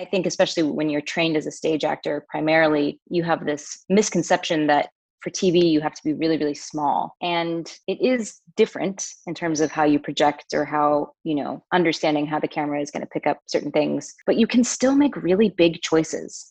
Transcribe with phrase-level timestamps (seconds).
[0.00, 4.68] I think, especially when you're trained as a stage actor, primarily, you have this misconception
[4.68, 4.90] that
[5.20, 7.16] for TV, you have to be really, really small.
[7.20, 12.26] And it is different in terms of how you project or how, you know, understanding
[12.26, 15.16] how the camera is going to pick up certain things, but you can still make
[15.16, 16.48] really big choices.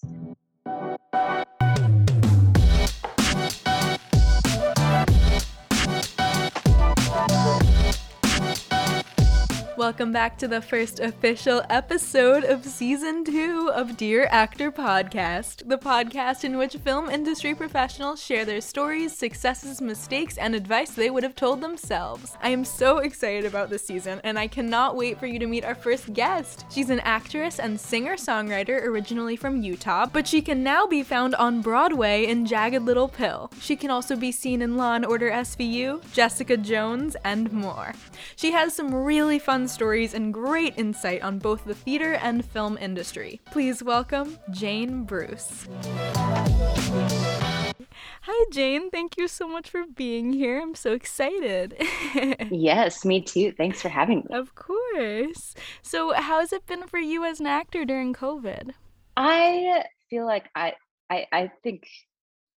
[9.88, 15.78] Welcome back to the first official episode of season two of Dear Actor Podcast, the
[15.78, 21.24] podcast in which film industry professionals share their stories, successes, mistakes, and advice they would
[21.24, 22.36] have told themselves.
[22.42, 25.64] I am so excited about this season, and I cannot wait for you to meet
[25.64, 26.66] our first guest.
[26.70, 31.34] She's an actress and singer songwriter originally from Utah, but she can now be found
[31.36, 33.50] on Broadway in Jagged Little Pill.
[33.62, 37.94] She can also be seen in Law and Order SVU, Jessica Jones, and more.
[38.36, 42.80] She has some really fun stories and great insight on both the theater and film
[42.82, 43.40] industry.
[43.52, 45.68] Please welcome Jane Bruce.
[48.24, 48.90] Hi, Jane.
[48.90, 50.60] Thank you so much for being here.
[50.60, 51.76] I'm so excited.
[52.50, 53.52] yes, me too.
[53.52, 54.36] Thanks for having me.
[54.36, 55.54] Of course.
[55.84, 58.72] So, how has it been for you as an actor during COVID?
[59.16, 60.74] I feel like I,
[61.12, 61.88] I, I think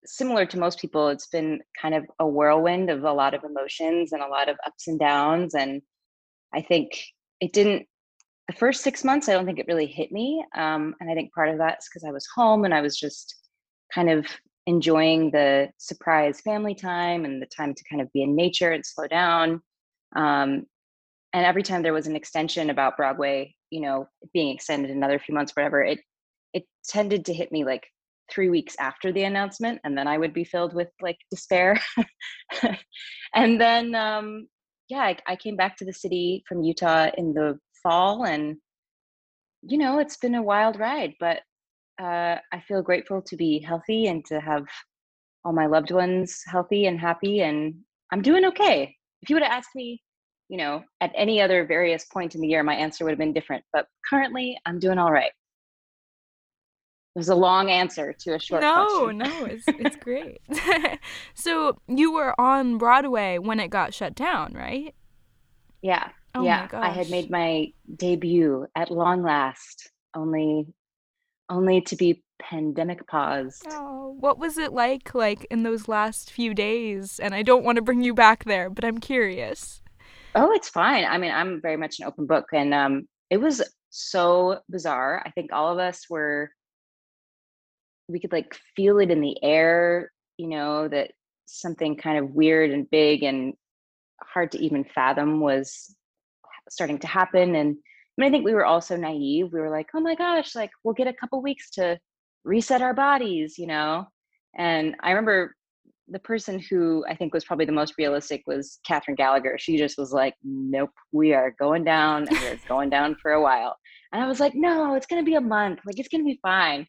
[0.07, 4.13] similar to most people, it's been kind of a whirlwind of a lot of emotions
[4.13, 5.55] and a lot of ups and downs.
[5.55, 5.83] And
[6.55, 7.03] I think
[7.41, 7.87] it didn't
[8.49, 11.33] the first six months i don't think it really hit me um, and i think
[11.33, 13.37] part of that's because i was home and i was just
[13.95, 14.27] kind of
[14.67, 18.85] enjoying the surprise family time and the time to kind of be in nature and
[18.85, 19.61] slow down
[20.17, 20.65] um,
[21.33, 25.35] and every time there was an extension about broadway you know being extended another few
[25.35, 26.01] months whatever it
[26.53, 27.87] it tended to hit me like
[28.33, 31.81] three weeks after the announcement and then i would be filled with like despair.
[33.35, 34.49] And then um,
[34.91, 38.57] yeah, I, I came back to the city from Utah in the fall, and
[39.63, 41.41] you know, it's been a wild ride, but
[42.01, 44.67] uh, I feel grateful to be healthy and to have
[45.45, 47.75] all my loved ones healthy and happy, and
[48.13, 48.95] I'm doing okay.
[49.23, 50.03] If you would have asked me,
[50.49, 53.33] you know, at any other various point in the year, my answer would have been
[53.33, 53.65] different.
[53.73, 55.31] But currently, I'm doing all right.
[57.15, 59.19] It was a long answer to a short no, question.
[59.19, 60.41] No, it's it's great.
[61.35, 64.95] so you were on Broadway when it got shut down, right?
[65.83, 66.11] Yeah.
[66.37, 66.69] Oh yeah.
[66.73, 70.69] I had made my debut at long last, only
[71.49, 73.67] only to be pandemic paused.
[73.71, 77.19] Oh, what was it like like in those last few days?
[77.19, 79.83] And I don't want to bring you back there, but I'm curious.
[80.37, 81.05] Oh, it's fine.
[81.05, 85.23] I mean, I'm very much an open book and um it was so bizarre.
[85.27, 86.53] I think all of us were
[88.11, 91.13] we could like feel it in the air, you know, that
[91.47, 93.55] something kind of weird and big and
[94.23, 95.95] hard to even fathom was
[96.69, 97.55] starting to happen.
[97.57, 99.53] And I, mean, I think we were also naive.
[99.53, 101.99] We were like, oh my gosh, like we'll get a couple weeks to
[102.45, 104.07] reset our bodies, you know?
[104.57, 105.55] And I remember
[106.09, 109.57] the person who I think was probably the most realistic was Kathryn Gallagher.
[109.59, 113.43] She just was like, nope, we are going down and we're going down for a
[113.43, 113.77] while.
[114.13, 115.81] And I was like, no, it's going to be a month.
[115.87, 116.87] Like, it's going to be fine.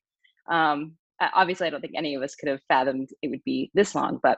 [0.49, 0.93] Um,
[1.33, 4.19] obviously, I don't think any of us could have fathomed it would be this long,
[4.21, 4.37] but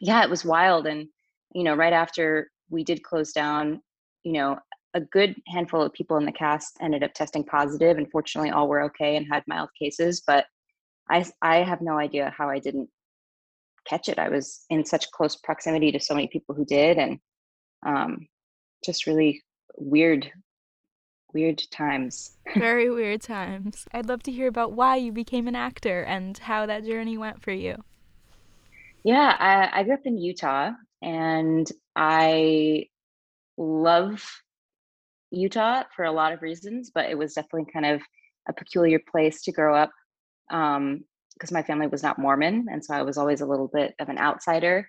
[0.00, 0.86] yeah, it was wild.
[0.86, 1.08] And,
[1.54, 3.80] you know, right after we did close down,
[4.24, 4.58] you know,
[4.94, 7.98] a good handful of people in the cast ended up testing positive.
[8.10, 10.46] fortunately all were okay and had mild cases, but
[11.10, 12.88] I, I have no idea how I didn't
[13.86, 14.18] catch it.
[14.18, 17.18] I was in such close proximity to so many people who did, and
[17.86, 18.26] um,
[18.84, 19.42] just really
[19.76, 20.30] weird,
[21.32, 22.36] weird times.
[22.54, 23.86] Very weird times.
[23.92, 27.42] I'd love to hear about why you became an actor and how that journey went
[27.42, 27.76] for you.
[29.04, 30.72] Yeah, I, I grew up in Utah,
[31.02, 32.86] and I
[33.56, 34.24] love
[35.30, 38.02] Utah for a lot of reasons, but it was definitely kind of
[38.48, 39.90] a peculiar place to grow up
[40.50, 41.04] um,
[41.34, 44.08] because my family was not Mormon, and so I was always a little bit of
[44.08, 44.88] an outsider.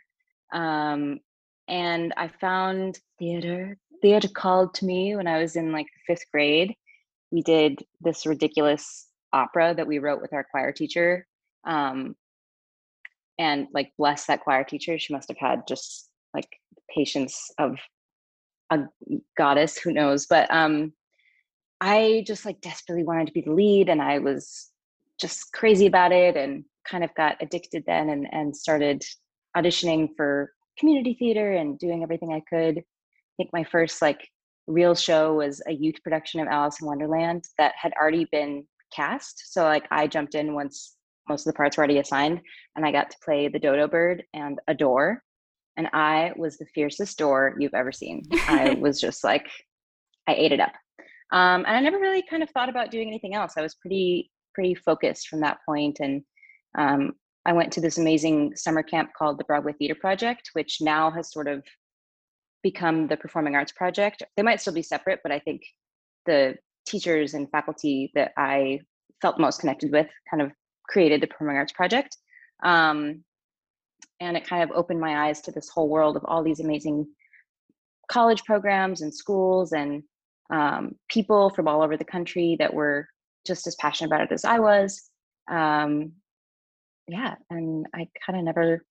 [0.52, 1.20] Um,
[1.68, 3.78] and I found theater.
[4.02, 6.74] Theater called to me when I was in like fifth grade.
[7.32, 11.28] We did this ridiculous opera that we wrote with our choir teacher.
[11.66, 12.16] Um,
[13.38, 15.00] and like bless that choir teacher.
[15.00, 16.48] She must have had just like
[16.94, 17.78] patience of
[18.70, 18.80] a
[19.38, 20.28] goddess, who knows?
[20.28, 20.94] But um,
[21.82, 24.70] I just like desperately wanted to be the lead, and I was
[25.20, 29.04] just crazy about it, and kind of got addicted then, and and started
[29.56, 32.78] auditioning for community theater and doing everything I could.
[32.80, 32.84] I
[33.38, 34.28] think my first like
[34.70, 39.54] real show was a youth production of Alice in Wonderland that had already been cast.
[39.54, 40.96] So like I jumped in once
[41.28, 42.42] most of the parts were already assigned
[42.76, 45.24] and I got to play the dodo bird and a door
[45.78, 48.24] and I was the fiercest door you've ever seen.
[48.48, 49.48] I was just like,
[50.28, 50.74] I ate it up.
[51.32, 53.54] Um, and I never really kind of thought about doing anything else.
[53.58, 56.22] I was pretty pretty focused from that point, and
[56.78, 57.14] um,
[57.46, 61.32] I went to this amazing summer camp called the Broadway Theater Project, which now has
[61.32, 61.64] sort of
[62.64, 64.24] become the Performing Arts Project.
[64.36, 65.62] They might still be separate, but I think
[66.26, 68.80] the teachers and faculty that I
[69.22, 70.52] felt most connected with kind of
[70.88, 72.18] created the Performing Arts Project.
[72.64, 73.24] Um,
[74.20, 77.08] and it kind of opened my eyes to this whole world of all these amazing
[78.12, 80.04] college programs and schools and
[80.52, 83.08] um, people from all over the country that were
[83.46, 85.10] just as passionate about it as I was.
[85.50, 86.14] Um,
[87.08, 88.84] yeah, and I kind of never,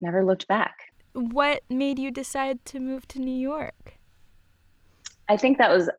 [0.00, 0.74] never looked back.
[1.12, 3.98] What made you decide to move to New York?
[5.28, 5.90] I think that was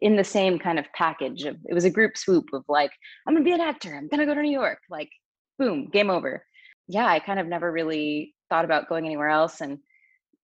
[0.00, 2.92] in the same kind of package of it was a group swoop of like
[3.26, 5.10] i'm gonna be an actor i'm gonna go to new york like
[5.58, 6.44] boom game over
[6.88, 9.78] yeah i kind of never really thought about going anywhere else and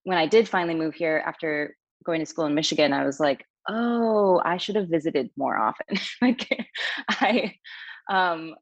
[0.04, 3.44] when i did finally move here after going to school in michigan i was like
[3.68, 6.48] oh i should have visited more often like
[7.08, 7.54] i
[8.10, 8.54] um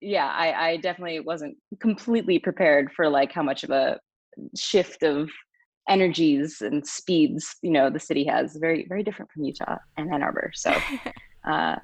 [0.00, 3.98] yeah i i definitely wasn't completely prepared for like how much of a
[4.56, 5.28] shift of
[5.88, 10.22] energies and speeds you know the city has very very different from utah and ann
[10.22, 10.52] arbor.
[10.54, 10.70] So
[11.48, 11.76] uh,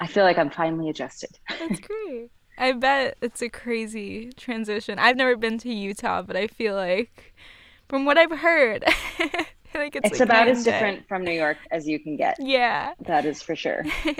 [0.00, 1.30] i feel like i'm finally adjusted.
[1.48, 2.30] That's great.
[2.58, 4.98] I bet it's a crazy transition.
[4.98, 7.34] I've never been to utah but i feel like
[7.88, 8.84] from what i've heard
[9.74, 12.36] like it's, it's like about as different from new york as you can get.
[12.38, 12.92] Yeah.
[13.00, 13.84] That is for sure.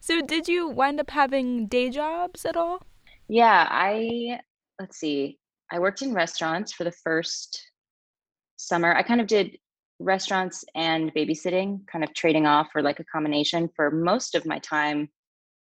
[0.00, 2.82] So did you wind up having day jobs at all?
[3.26, 4.38] Yeah i
[4.78, 5.38] let's see
[5.72, 7.72] i worked in restaurants for the first
[8.62, 8.94] summer.
[8.94, 9.58] I kind of did
[9.98, 14.58] restaurants and babysitting, kind of trading off or like a combination for most of my
[14.60, 15.08] time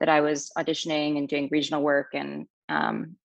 [0.01, 3.17] that I was auditioning and doing regional work and um,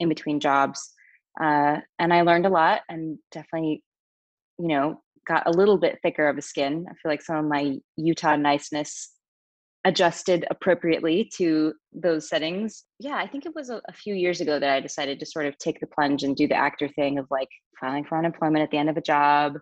[0.00, 0.92] in between jobs.
[1.40, 3.82] Uh, and I learned a lot and definitely,
[4.58, 6.86] you know, got a little bit thicker of a skin.
[6.88, 9.12] I feel like some of my Utah niceness
[9.88, 12.84] adjusted appropriately to those settings.
[13.00, 15.46] Yeah, I think it was a, a, few years ago that I decided to sort
[15.46, 17.48] of take the plunge and do the actor thing of like
[17.80, 19.54] filing for unemployment at the end of a job,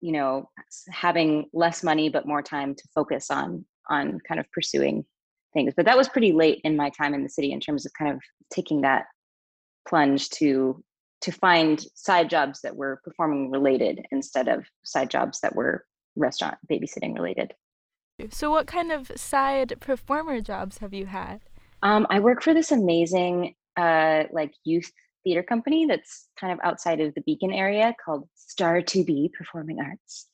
[0.00, 0.48] you know,
[0.90, 5.04] having less money but more time to focus on on kind of pursuing
[5.54, 5.74] things.
[5.76, 8.12] But that was pretty late in my time in the city in terms of kind
[8.12, 8.20] of
[8.52, 9.06] taking that
[9.88, 10.82] plunge to
[11.22, 15.84] to find side jobs that were performing related instead of side jobs that were
[16.14, 17.52] restaurant babysitting related.
[18.30, 21.40] So, what kind of side performer jobs have you had?
[21.82, 24.90] Um, I work for this amazing, uh, like youth
[25.22, 29.80] theater company that's kind of outside of the Beacon area called Star to Be Performing
[29.80, 30.28] Arts,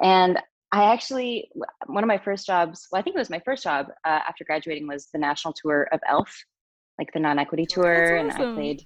[0.00, 0.38] and
[0.70, 1.50] I actually
[1.86, 2.86] one of my first jobs.
[2.90, 5.88] Well, I think it was my first job uh, after graduating was the national tour
[5.90, 6.32] of Elf,
[6.98, 8.30] like the non-equity tour, awesome.
[8.30, 8.82] and I played.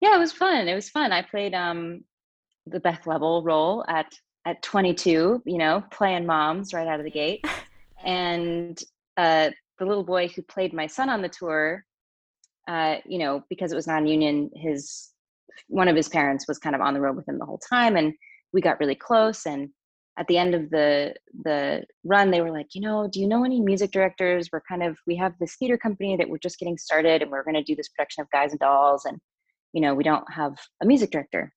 [0.00, 0.66] Yeah, it was fun.
[0.66, 1.12] It was fun.
[1.12, 2.02] I played um,
[2.66, 4.12] the Beth Level role at
[4.44, 7.44] at 22, you know, playing moms right out of the gate.
[8.04, 8.82] And
[9.16, 11.84] uh, the little boy who played my son on the tour,
[12.66, 15.10] uh, you know, because it was non-union, his
[15.68, 17.96] one of his parents was kind of on the road with him the whole time,
[17.96, 18.12] and
[18.52, 19.46] we got really close.
[19.46, 19.68] And
[20.18, 21.14] at the end of the
[21.44, 24.48] the run, they were like, you know, do you know any music directors?
[24.52, 27.44] We're kind of we have this theater company that we're just getting started, and we're
[27.44, 29.18] going to do this production of Guys and Dolls, and
[29.72, 31.52] you know, we don't have a music director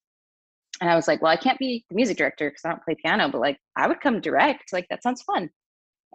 [0.82, 2.96] and I was like, well, I can't be the music director because I don't play
[3.02, 4.74] piano, but like I would come direct.
[4.74, 5.50] Like that sounds fun.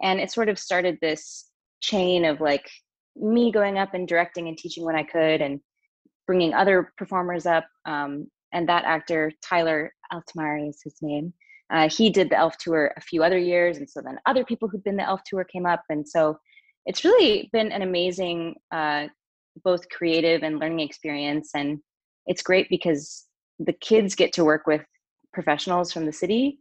[0.01, 1.49] And it sort of started this
[1.81, 2.69] chain of like
[3.15, 5.59] me going up and directing and teaching when I could and
[6.27, 7.65] bringing other performers up.
[7.85, 11.33] Um, and that actor, Tyler Altamari is his name.
[11.73, 13.77] Uh, he did the Elf tour a few other years.
[13.77, 15.83] And so then other people who'd been the Elf tour came up.
[15.89, 16.37] And so
[16.85, 19.07] it's really been an amazing, uh,
[19.63, 21.51] both creative and learning experience.
[21.55, 21.79] And
[22.27, 23.25] it's great because
[23.65, 24.81] the kids get to work with
[25.33, 26.59] professionals from the city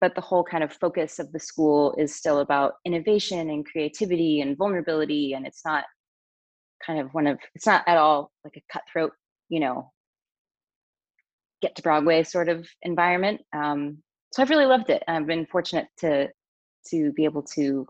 [0.00, 4.40] but the whole kind of focus of the school is still about innovation and creativity
[4.40, 5.84] and vulnerability and it's not
[6.84, 9.12] kind of one of it's not at all like a cutthroat
[9.48, 9.90] you know
[11.60, 13.98] get to broadway sort of environment um,
[14.32, 16.28] so i've really loved it i've been fortunate to
[16.88, 17.86] to be able to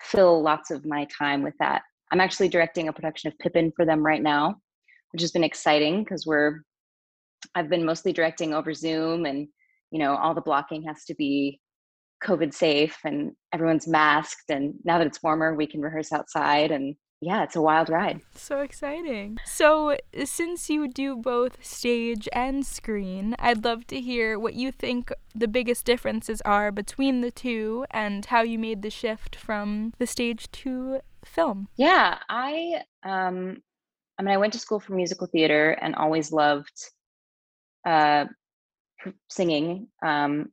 [0.00, 1.82] fill lots of my time with that.
[2.12, 4.56] I'm actually directing a production of pippin for them right now
[5.12, 6.60] which has been exciting because we're
[7.54, 9.48] I've been mostly directing over Zoom and
[9.90, 11.60] you know all the blocking has to be
[12.22, 16.96] covid safe and everyone's masked and now that it's warmer we can rehearse outside and
[17.20, 18.20] yeah, it's a wild ride.
[18.34, 19.38] So exciting.
[19.44, 25.10] So, since you do both stage and screen, I'd love to hear what you think
[25.34, 30.06] the biggest differences are between the two and how you made the shift from the
[30.06, 31.68] stage to film.
[31.76, 33.62] Yeah, I um
[34.18, 36.90] I mean I went to school for musical theater and always loved
[37.88, 38.26] uh,
[39.30, 39.88] singing.
[40.04, 40.52] Um,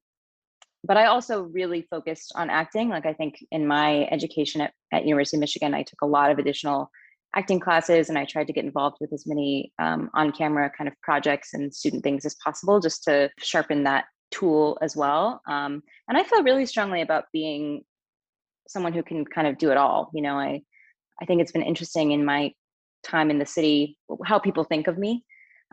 [0.88, 2.89] but I also really focused on acting.
[2.89, 6.32] Like I think in my education at, at University of Michigan, I took a lot
[6.32, 6.89] of additional
[7.36, 10.88] acting classes and I tried to get involved with as many um, on camera kind
[10.88, 15.42] of projects and student things as possible just to sharpen that tool as well.
[15.48, 17.84] Um, and I feel really strongly about being
[18.68, 20.12] someone who can kind of do it all.
[20.13, 20.62] You know, I
[21.22, 22.51] I think it's been interesting in my
[23.04, 25.24] time in the city how people think of me.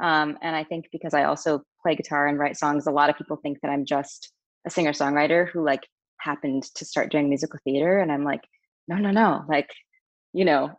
[0.02, 3.16] Um, and I think because I also play guitar and write songs, a lot of
[3.16, 4.32] people think that I'm just
[4.66, 5.86] a singer songwriter who like
[6.18, 8.00] happened to start doing musical theater.
[8.00, 8.42] And I'm like,
[8.88, 9.44] no, no, no.
[9.48, 9.70] Like,
[10.32, 10.72] you know,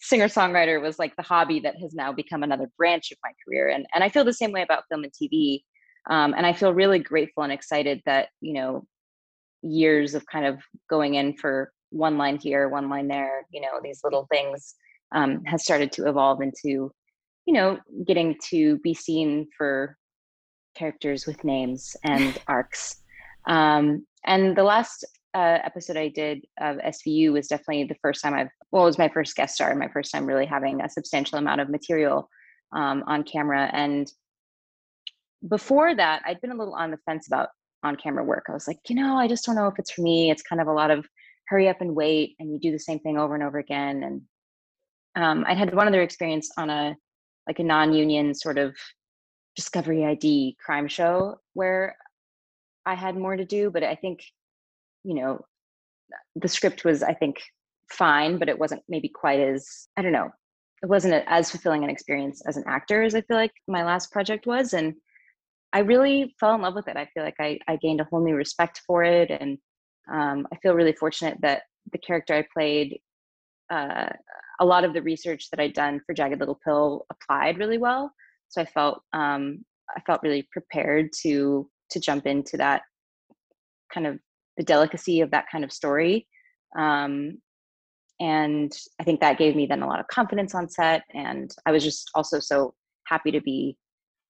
[0.00, 3.68] singer songwriter was like the hobby that has now become another branch of my career.
[3.68, 5.62] And and I feel the same way about film and TV.
[6.08, 8.86] Um, and I feel really grateful and excited that you know
[9.62, 13.80] years of kind of going in for one line here, one line there, you know,
[13.82, 14.74] these little things
[15.14, 16.90] um, has started to evolve into,
[17.50, 17.76] you know,
[18.06, 19.96] getting to be seen for
[20.76, 23.02] characters with names and arcs.
[23.48, 25.04] Um, and the last
[25.34, 28.98] uh, episode I did of SVU was definitely the first time I've, well, it was
[28.98, 32.30] my first guest star, my first time really having a substantial amount of material
[32.72, 33.68] um, on camera.
[33.72, 34.08] And
[35.48, 37.48] before that, I'd been a little on the fence about
[37.82, 38.44] on camera work.
[38.48, 40.30] I was like, you know, I just don't know if it's for me.
[40.30, 41.04] It's kind of a lot of
[41.48, 44.04] hurry up and wait, and you do the same thing over and over again.
[44.04, 44.22] And
[45.16, 46.94] um, I'd had one other experience on a
[47.46, 48.74] like a non-union sort of
[49.56, 51.96] Discovery ID crime show where
[52.86, 54.22] I had more to do, but I think,
[55.04, 55.44] you know,
[56.36, 57.42] the script was, I think,
[57.90, 60.30] fine, but it wasn't maybe quite as, I don't know,
[60.82, 64.10] it wasn't as fulfilling an experience as an actor as I feel like my last
[64.12, 64.72] project was.
[64.72, 64.94] And
[65.72, 66.96] I really fell in love with it.
[66.96, 69.30] I feel like I, I gained a whole new respect for it.
[69.30, 69.58] And
[70.10, 72.98] um, I feel really fortunate that the character I played,
[73.70, 74.08] uh,
[74.60, 78.12] a lot of the research that I'd done for Jagged Little Pill applied really well.
[78.48, 79.64] So I felt um,
[79.96, 82.82] I felt really prepared to to jump into that
[83.92, 84.18] kind of
[84.56, 86.26] the delicacy of that kind of story.
[86.78, 87.38] Um,
[88.20, 91.02] and I think that gave me then a lot of confidence on set.
[91.14, 92.74] And I was just also so
[93.06, 93.76] happy to be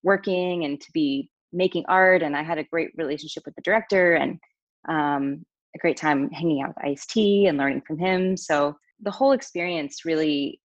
[0.02, 4.14] working and to be making art and i had a great relationship with the director
[4.14, 4.38] and
[4.88, 5.44] um,
[5.75, 9.33] a great time hanging out with ice t and learning from him so the whole
[9.33, 10.61] experience really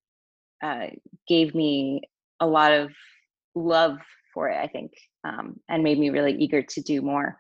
[0.64, 0.88] uh,
[1.28, 2.02] gave me
[2.40, 2.92] a lot of
[3.56, 3.98] love
[4.34, 4.92] for it i think
[5.26, 7.38] um, and made me really eager to do more.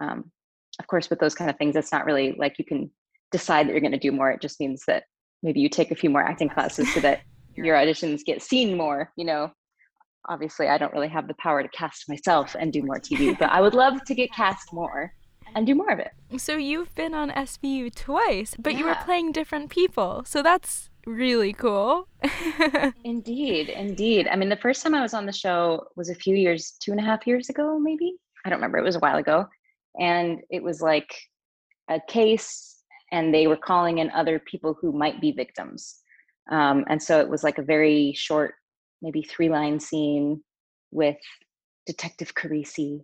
[0.00, 0.30] Um,
[0.78, 2.90] of course with those kind of things it's not really like you can
[3.32, 5.04] decide that you're going to do more it just means that
[5.42, 7.20] maybe you take a few more acting classes so that
[7.54, 9.50] your auditions get seen more you know?
[10.28, 13.50] Obviously I don't really have the power to cast myself and do more TV, but
[13.50, 15.12] I would love to get cast more
[15.54, 16.12] and do more of it.
[16.38, 18.78] So you've been on SVU twice, but yeah.
[18.78, 20.22] you were playing different people.
[20.26, 22.08] So that's really cool.
[23.04, 24.28] indeed, indeed.
[24.28, 26.92] I mean, the first time I was on the show was a few years, two
[26.92, 28.14] and a half years ago, maybe.
[28.44, 28.78] I don't remember.
[28.78, 29.46] It was a while ago.
[29.98, 31.12] And it was like
[31.90, 35.96] a case, and they were calling in other people who might be victims.
[36.50, 38.54] Um, and so it was like a very short
[39.02, 40.42] maybe three line scene
[40.90, 41.16] with
[41.86, 43.00] Detective Carisi.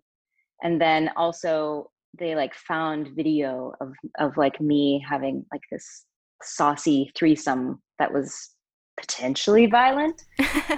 [0.63, 6.05] And then also they like found video of of like me having like this
[6.43, 8.51] saucy threesome that was
[8.99, 10.23] potentially violent.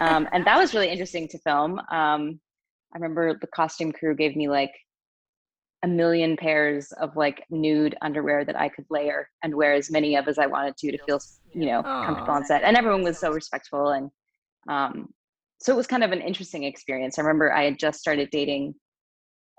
[0.01, 1.79] um, and that was really interesting to film.
[1.91, 2.41] Um,
[2.95, 4.73] I remember the costume crew gave me like
[5.85, 10.17] a million pairs of like nude underwear that I could layer and wear as many
[10.17, 11.21] of as I wanted to to feel,
[11.55, 12.07] you know, Aww.
[12.07, 12.65] comfortable on set.
[12.65, 14.11] And everyone was so respectful and
[14.69, 15.09] um,
[15.61, 17.19] so it was kind of an interesting experience.
[17.19, 18.75] I remember I had just started dating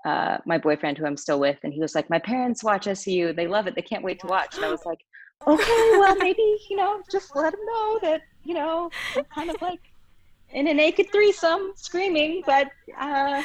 [0.04, 3.32] uh, my boyfriend, who I'm still with, and he was like, "My parents watch SU.
[3.32, 3.74] They love it.
[3.74, 5.00] They can't wait to watch." And I was like,
[5.46, 9.60] "Okay, well, maybe you know, just let them know that you know, I'm kind of
[9.60, 9.80] like
[10.52, 13.42] in a naked threesome, screaming." But uh,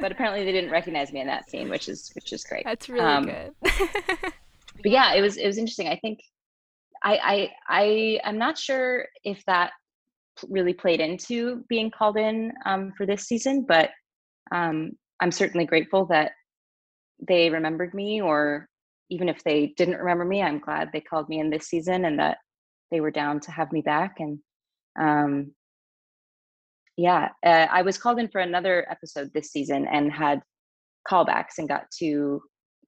[0.00, 2.64] but apparently they didn't recognize me in that scene, which is which is great.
[2.64, 3.52] That's really um, good.
[3.62, 5.88] but yeah, it was it was interesting.
[5.88, 6.20] I think
[7.02, 9.72] I I I I'm not sure if that
[10.48, 13.90] really played into being called in um, for this season, but
[14.52, 16.32] um, I'm certainly grateful that
[17.26, 18.68] they remembered me, or
[19.10, 22.18] even if they didn't remember me, I'm glad they called me in this season and
[22.18, 22.38] that
[22.90, 24.16] they were down to have me back.
[24.20, 24.38] And
[24.98, 25.52] um,
[26.96, 30.42] yeah, uh, I was called in for another episode this season and had
[31.08, 32.40] callbacks and got to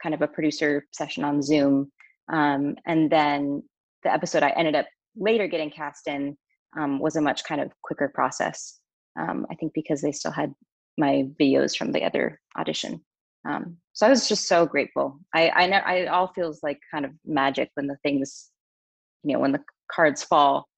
[0.02, 1.90] kind of a producer session on Zoom.
[2.32, 3.62] Um, and then
[4.02, 6.36] the episode I ended up later getting cast in
[6.78, 8.78] um, was a much kind of quicker process.
[9.18, 10.52] Um, I think because they still had
[11.00, 13.00] my videos from the other audition.
[13.48, 15.18] Um, so I was just so grateful.
[15.34, 18.50] I I know I it all feels like kind of magic when the things,
[19.24, 20.68] you know, when the cards fall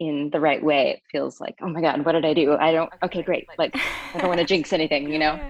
[0.00, 0.90] in the right way.
[0.90, 2.56] It feels like, oh my god, what did I do?
[2.56, 2.90] I don't.
[3.02, 3.46] Okay, great.
[3.58, 3.76] Like
[4.14, 5.40] I don't want to jinx anything, you know.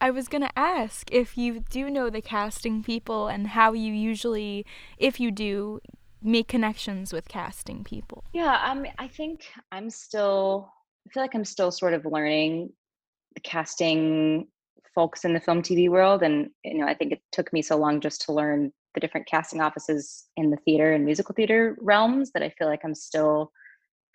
[0.00, 3.92] I was going to ask if you do know the casting people and how you
[3.92, 4.66] usually,
[4.98, 5.80] if you do,
[6.22, 8.24] make connections with casting people.
[8.32, 10.70] Yeah, um, I think I'm still,
[11.06, 12.70] I feel like I'm still sort of learning
[13.34, 14.48] the casting
[14.94, 16.22] folks in the film TV world.
[16.22, 19.28] And, you know, I think it took me so long just to learn the different
[19.28, 23.52] casting offices in the theater and musical theater realms that I feel like I'm still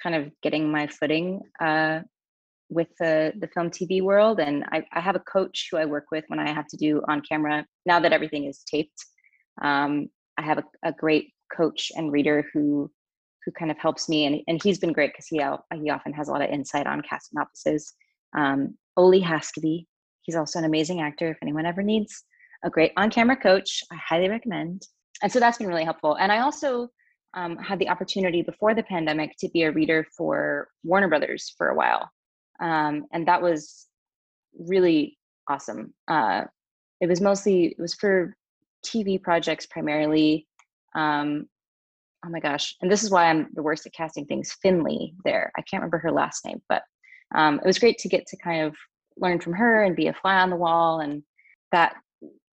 [0.02, 2.00] kind of getting my footing uh,
[2.70, 4.40] with the, the film TV world.
[4.40, 7.04] And I, I, have a coach who I work with when I have to do
[7.08, 7.66] on camera.
[7.86, 9.06] Now that everything is taped,
[9.62, 10.08] um,
[10.38, 12.90] I have a, a, great coach and reader who
[13.46, 15.38] who kind of helps me, and, and he's been great because he
[15.82, 17.94] he often has a lot of insight on casting offices.
[18.38, 19.86] Um, Oli Haskaby,
[20.22, 21.32] he's also an amazing actor.
[21.32, 22.24] If anyone ever needs
[22.64, 24.88] a great on-camera coach, I highly recommend.
[25.24, 26.16] And so that's been really helpful.
[26.16, 26.90] And I also
[27.34, 31.70] um, had the opportunity before the pandemic to be a reader for Warner Brothers for
[31.70, 32.10] a while
[32.62, 33.88] um, and that was
[34.58, 35.18] really
[35.50, 35.94] awesome.
[36.08, 36.44] Uh,
[37.02, 38.36] it was mostly it was for
[38.86, 40.48] TV projects primarily.
[40.96, 41.48] Um,
[42.26, 44.56] oh my gosh, and this is why I'm the worst at casting things.
[44.62, 46.84] Finley, there, I can't remember her last name, but
[47.36, 48.76] um, it was great to get to kind of
[49.18, 51.24] learn from her and be a fly on the wall, and
[51.72, 51.96] that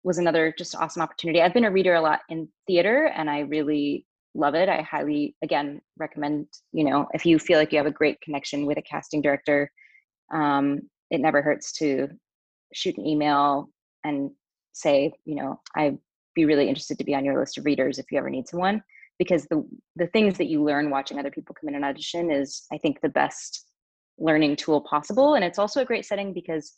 [0.05, 1.43] was another just awesome opportunity.
[1.43, 4.69] I've been a reader a lot in theater, and I really love it.
[4.69, 6.47] I highly, again, recommend.
[6.73, 9.71] You know, if you feel like you have a great connection with a casting director
[10.33, 12.09] um, it never hurts to
[12.75, 13.71] shoot an email
[14.05, 14.31] and
[14.73, 15.99] say, you know, I'd
[16.35, 18.83] be really interested to be on your list of readers if you ever need someone.
[19.19, 22.65] Because the the things that you learn watching other people come in and audition is,
[22.73, 23.67] I think, the best
[24.19, 25.35] learning tool possible.
[25.35, 26.73] And it's also a great setting because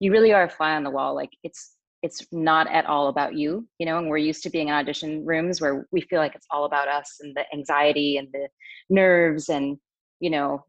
[0.00, 1.14] you really are a fly on the wall.
[1.14, 4.68] Like it's it's not at all about you, you know, and we're used to being
[4.68, 8.28] in audition rooms where we feel like it's all about us and the anxiety and
[8.32, 8.48] the
[8.88, 9.76] nerves and,
[10.18, 10.64] you know,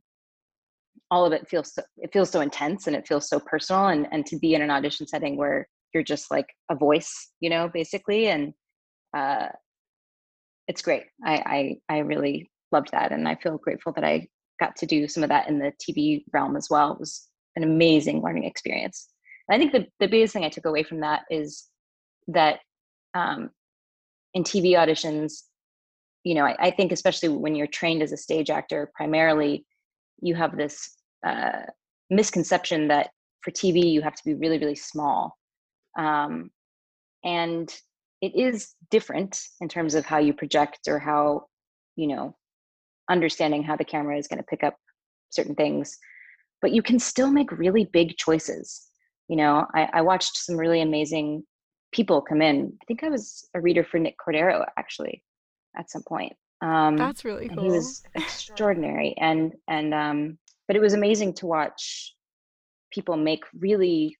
[1.09, 4.07] all of it feels so, it feels so intense and it feels so personal and
[4.11, 7.69] and to be in an audition setting where you're just like a voice you know
[7.73, 8.53] basically and
[9.15, 9.47] uh
[10.67, 11.03] it's great.
[11.23, 14.27] I i i really loved that and i feel grateful that i
[14.59, 16.93] got to do some of that in the tv realm as well.
[16.93, 19.09] It was an amazing learning experience.
[19.47, 21.67] And i think the, the biggest thing i took away from that is
[22.27, 22.59] that
[23.13, 23.49] um
[24.33, 25.43] in tv auditions
[26.23, 29.65] you know I, I think especially when you're trained as a stage actor primarily
[30.21, 30.95] you have this
[31.25, 31.63] uh,
[32.09, 33.09] misconception that
[33.41, 35.37] for TV you have to be really really small,
[35.97, 36.51] um,
[37.23, 37.73] and
[38.21, 41.45] it is different in terms of how you project or how
[41.95, 42.35] you know
[43.09, 44.75] understanding how the camera is going to pick up
[45.29, 45.97] certain things
[46.61, 48.87] but you can still make really big choices.
[49.27, 51.43] You know I, I, watched some really amazing
[51.93, 52.73] people come in.
[52.81, 55.23] I think i was a reader for nick cordero actually
[55.77, 60.81] at some point um, that's really cool he was extraordinary and and um, but it
[60.81, 62.13] was amazing to watch
[62.91, 64.17] people make really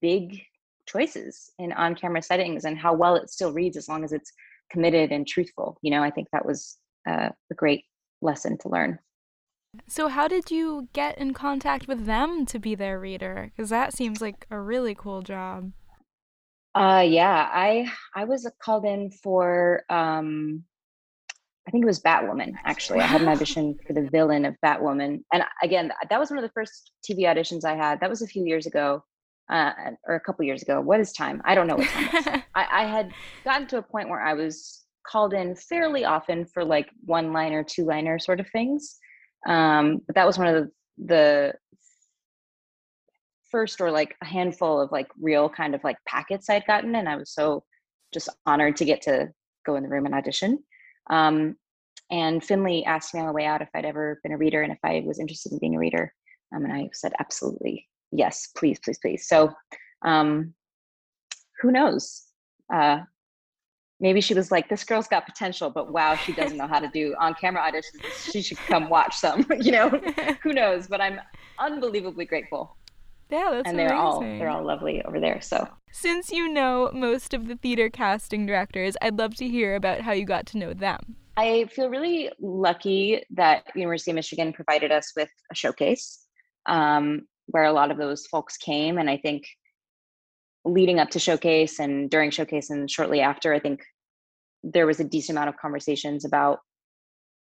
[0.00, 0.40] big
[0.88, 4.32] choices in on-camera settings and how well it still reads as long as it's
[4.70, 7.84] committed and truthful you know i think that was uh, a great
[8.20, 8.98] lesson to learn.
[9.86, 13.52] So how did you get in contact with them to be their reader?
[13.54, 15.72] Because that seems like a really cool job.
[16.74, 20.62] Uh yeah i i was called in for um
[21.66, 22.54] I think it was Batwoman.
[22.64, 26.38] Actually, I had an audition for the villain of Batwoman, and again, that was one
[26.38, 28.00] of the first TV auditions I had.
[28.00, 29.04] That was a few years ago,
[29.50, 29.72] uh,
[30.06, 30.80] or a couple years ago.
[30.80, 31.40] What is time?
[31.44, 32.42] I don't know what time.
[32.54, 33.12] I, I had
[33.44, 37.64] gotten to a point where I was called in fairly often for like one liner,
[37.64, 38.98] two liner sort of things.
[39.46, 40.70] Um, but that was one of the,
[41.06, 41.54] the
[43.50, 47.08] first or like a handful of like real kind of like packets I'd gotten, and
[47.08, 47.64] I was so
[48.12, 49.28] just honored to get to
[49.66, 50.58] go in the room and audition.
[51.10, 51.56] Um,
[52.10, 54.72] and Finley asked me on the way out if I'd ever been a reader and
[54.72, 56.12] if I was interested in being a reader.
[56.54, 57.86] Um, and I said, absolutely.
[58.10, 59.28] Yes, please, please, please.
[59.28, 59.52] So
[60.04, 60.54] um,
[61.60, 62.24] who knows?
[62.72, 63.00] Uh,
[64.00, 66.88] maybe she was like, this girl's got potential, but wow, she doesn't know how to
[66.88, 68.32] do on camera auditions.
[68.32, 69.88] She should come watch some, you know,
[70.42, 70.86] who knows?
[70.86, 71.20] But I'm
[71.58, 72.76] unbelievably grateful.
[73.30, 74.06] Yeah, that's and they're amazing.
[74.06, 75.42] all they're all lovely over there.
[75.42, 80.00] So since you know most of the theater casting directors, I'd love to hear about
[80.00, 81.16] how you got to know them.
[81.36, 86.24] I feel really lucky that University of Michigan provided us with a showcase
[86.66, 89.44] um, where a lot of those folks came, and I think
[90.64, 93.80] leading up to showcase and during showcase and shortly after, I think
[94.62, 96.60] there was a decent amount of conversations about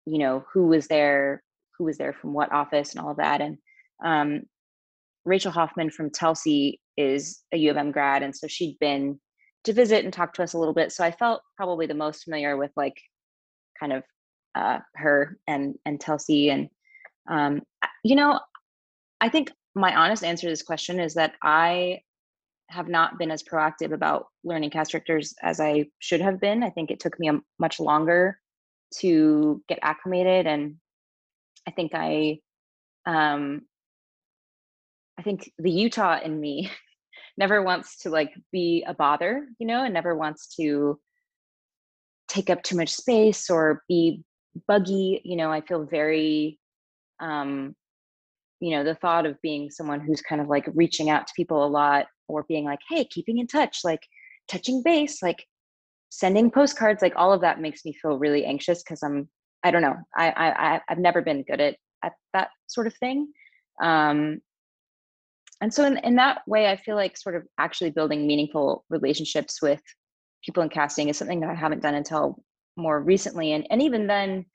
[0.05, 1.43] you know who was there,
[1.77, 3.57] who was there from what office, and all of that, and
[4.03, 4.41] um,
[5.25, 9.19] Rachel Hoffman from Telsey is a U of M grad, and so she'd been
[9.63, 10.91] to visit and talk to us a little bit.
[10.91, 12.95] So I felt probably the most familiar with like
[13.79, 14.03] kind of
[14.55, 16.69] uh, her and and Telsey, and
[17.29, 17.61] um,
[18.03, 18.39] you know,
[19.19, 22.01] I think my honest answer to this question is that I
[22.69, 26.63] have not been as proactive about learning cast directors as I should have been.
[26.63, 28.39] I think it took me a much longer
[28.99, 30.75] to get acclimated, and
[31.67, 32.39] I think I,
[33.05, 33.61] um,
[35.17, 36.71] I think the Utah in me
[37.37, 40.99] never wants to like be a bother, you know, and never wants to
[42.27, 44.23] take up too much space or be
[44.67, 45.21] buggy.
[45.23, 46.59] You know, I feel very
[47.19, 47.75] um
[48.61, 51.65] you know the thought of being someone who's kind of like reaching out to people
[51.65, 54.01] a lot or being like hey keeping in touch like
[54.47, 55.43] touching base like
[56.09, 59.27] sending postcards like all of that makes me feel really anxious because i'm
[59.63, 63.27] i don't know I, I i've never been good at at that sort of thing
[63.83, 64.39] um
[65.61, 69.61] and so in, in that way i feel like sort of actually building meaningful relationships
[69.61, 69.81] with
[70.45, 72.43] people in casting is something that i haven't done until
[72.77, 74.45] more recently and and even then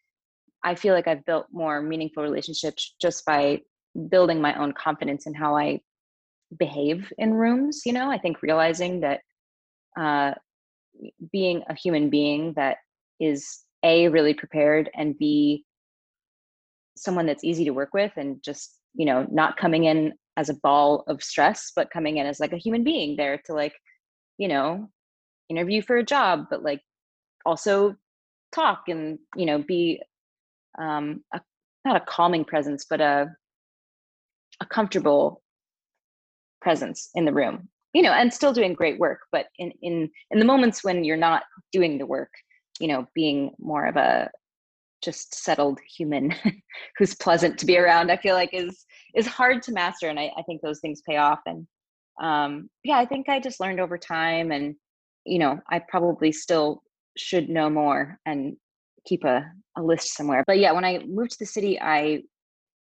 [0.65, 3.61] i feel like i've built more meaningful relationships just by
[4.09, 5.81] building my own confidence in how I
[6.59, 7.83] behave in rooms.
[7.85, 9.21] You know, I think realizing that
[9.99, 10.33] uh,
[11.33, 12.79] being a human being that
[13.21, 15.65] is a really prepared and b
[16.97, 20.55] someone that's easy to work with and just you know not coming in as a
[20.55, 23.75] ball of stress but coming in as like a human being there to like
[24.39, 24.89] you know
[25.49, 26.81] interview for a job but like
[27.45, 27.95] also
[28.53, 30.01] talk and you know be
[30.79, 31.41] um a,
[31.85, 33.29] not a calming presence but a
[34.61, 35.43] a comfortable
[36.61, 40.39] presence in the room you know and still doing great work but in in in
[40.39, 42.31] the moments when you're not doing the work
[42.81, 44.31] you know being more of a
[45.03, 46.35] just settled human
[46.99, 50.31] who's pleasant to be around i feel like is is hard to master and i,
[50.37, 51.67] I think those things pay off and
[52.23, 54.75] um yeah i think i just learned over time and
[55.25, 56.83] you know i probably still
[57.17, 58.57] should know more and
[59.07, 59.45] keep a,
[59.77, 62.23] a list somewhere but yeah when i moved to the city i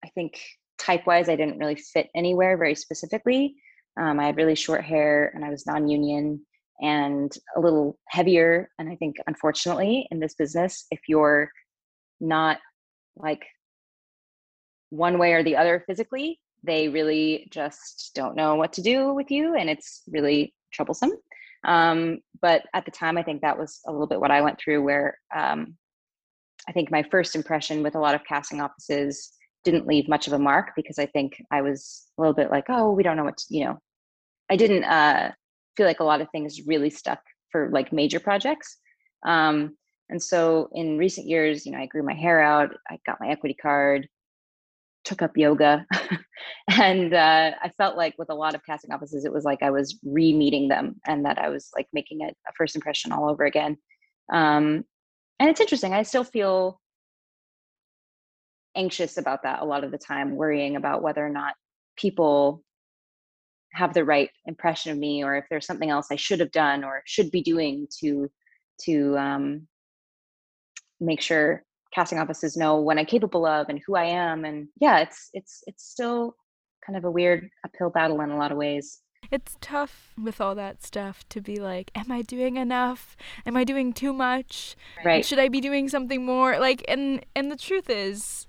[0.04, 0.38] i think
[0.78, 3.54] type wise, I didn't really fit anywhere very specifically.
[3.98, 6.44] Um, I had really short hair and I was non union
[6.80, 8.68] and a little heavier.
[8.78, 11.50] And I think, unfortunately, in this business, if you're
[12.20, 12.58] not
[13.16, 13.44] like
[14.90, 19.30] one way or the other physically, they really just don't know what to do with
[19.30, 19.54] you.
[19.54, 21.12] And it's really troublesome.
[21.64, 24.58] Um, but at the time, I think that was a little bit what I went
[24.58, 25.76] through, where um,
[26.68, 29.32] I think my first impression with a lot of casting offices
[29.66, 32.66] didn't leave much of a mark because I think I was a little bit like,
[32.68, 33.78] oh, we don't know what to, you know.
[34.48, 35.32] I didn't uh,
[35.76, 37.18] feel like a lot of things really stuck
[37.50, 38.78] for like major projects.
[39.26, 39.76] Um,
[40.08, 43.26] and so in recent years, you know, I grew my hair out, I got my
[43.28, 44.06] equity card,
[45.04, 45.84] took up yoga,
[46.68, 49.70] and uh, I felt like with a lot of casting offices, it was like I
[49.70, 53.44] was re-meeting them and that I was like making a, a first impression all over
[53.44, 53.78] again.
[54.32, 54.84] Um,
[55.40, 55.92] and it's interesting.
[55.92, 56.80] I still feel
[58.76, 61.54] anxious about that a lot of the time, worrying about whether or not
[61.96, 62.62] people
[63.72, 66.82] have the right impression of me or if there's something else I should have done
[66.82, 68.30] or should be doing to
[68.82, 69.66] to um,
[71.00, 71.62] make sure
[71.94, 74.44] casting offices know what I'm capable of and who I am.
[74.44, 76.36] And yeah, it's it's it's still
[76.84, 79.00] kind of a weird uphill battle in a lot of ways.
[79.30, 83.16] It's tough with all that stuff to be like, am I doing enough?
[83.44, 84.76] Am I doing too much?
[85.04, 85.24] Right.
[85.24, 86.58] Should I be doing something more?
[86.58, 88.46] Like and and the truth is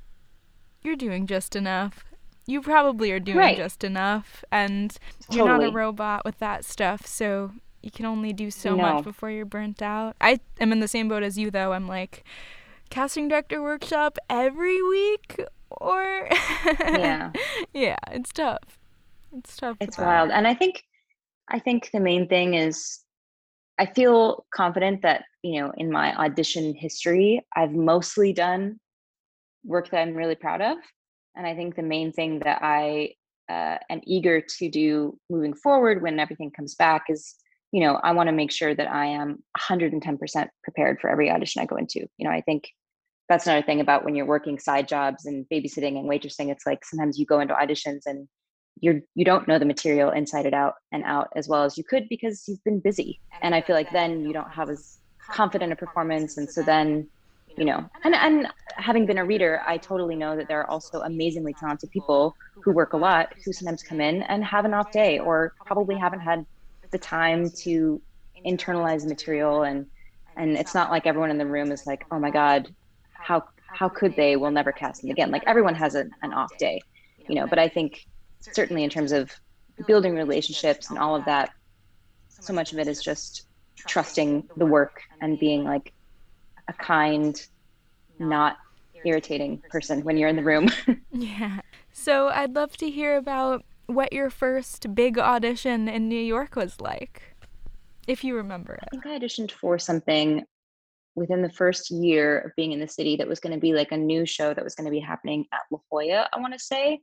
[0.87, 2.05] you're doing just enough.
[2.45, 3.57] You probably are doing right.
[3.57, 4.97] just enough, and
[5.29, 7.51] you're not a robot with that stuff, so
[7.83, 8.81] you can only do so no.
[8.81, 10.15] much before you're burnt out.
[10.21, 11.73] I am in the same boat as you, though.
[11.73, 12.23] I'm like,
[12.89, 16.29] casting director workshop every week, or
[16.79, 17.33] yeah,
[17.73, 18.79] yeah, it's tough.
[19.37, 19.75] It's tough.
[19.81, 20.85] It's wild, and I think,
[21.49, 23.01] I think the main thing is,
[23.77, 28.79] I feel confident that you know in my audition history, I've mostly done
[29.67, 30.77] work that I'm really proud of.
[31.35, 33.11] And I think the main thing that I
[33.49, 37.35] uh, am eager to do moving forward when everything comes back is,
[37.71, 41.61] you know, I want to make sure that I am 110% prepared for every audition
[41.61, 41.99] I go into.
[42.17, 42.69] You know, I think
[43.29, 46.49] that's another thing about when you're working side jobs and babysitting and waitressing.
[46.49, 48.27] It's like sometimes you go into auditions and
[48.79, 51.83] you're you don't know the material inside it out and out as well as you
[51.83, 53.19] could because you've been busy.
[53.41, 54.99] And I feel like then you don't have as
[55.31, 57.07] confident a performance, and so then
[57.57, 61.01] you know and and having been a reader i totally know that there are also
[61.01, 64.91] amazingly talented people who work a lot who sometimes come in and have an off
[64.91, 66.45] day or probably haven't had
[66.91, 68.01] the time to
[68.45, 69.63] internalize material.
[69.63, 69.87] And
[70.35, 72.73] and it's not like everyone in the room is like oh my god
[73.13, 74.37] how how could they?
[74.37, 75.29] We'll never cast them again.
[75.29, 76.81] Like everyone has a, an off day
[77.27, 78.05] you know but i think
[78.39, 79.31] certainly in terms of
[79.85, 81.49] building relationships and all of that
[82.29, 85.93] so much of it is just trusting the work and being like
[86.67, 87.45] a kind,
[88.19, 88.57] not
[89.05, 90.69] irritating person when you're in the room.
[91.11, 91.61] yeah.
[91.91, 96.81] So I'd love to hear about what your first big audition in New York was
[96.81, 97.35] like,
[98.07, 98.83] if you remember it.
[98.83, 100.43] I think I auditioned for something
[101.15, 103.91] within the first year of being in the city that was going to be like
[103.91, 106.59] a new show that was going to be happening at La Jolla, I want to
[106.59, 106.99] say.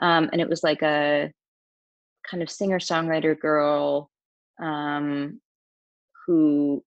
[0.00, 1.32] Um, and it was like a
[2.30, 4.10] kind of singer songwriter girl
[4.60, 5.40] um,
[6.26, 6.84] who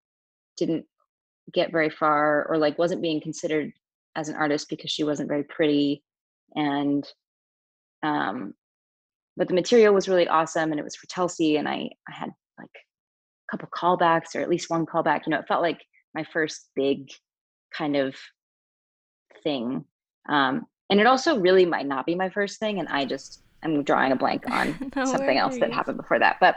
[0.57, 0.85] didn't
[1.53, 3.71] get very far or like wasn't being considered
[4.15, 6.03] as an artist because she wasn't very pretty
[6.55, 7.05] and
[8.03, 8.53] um
[9.37, 12.29] but the material was really awesome and it was for Telsey and I I had
[12.59, 15.79] like a couple callbacks or at least one callback you know it felt like
[16.13, 17.07] my first big
[17.75, 18.15] kind of
[19.43, 19.85] thing
[20.29, 23.83] um and it also really might not be my first thing and I just I'm
[23.83, 25.39] drawing a blank on no something worries.
[25.39, 26.55] else that happened before that but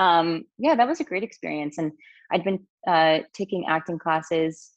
[0.00, 1.92] um yeah that was a great experience and
[2.32, 4.70] I'd been uh, taking acting classes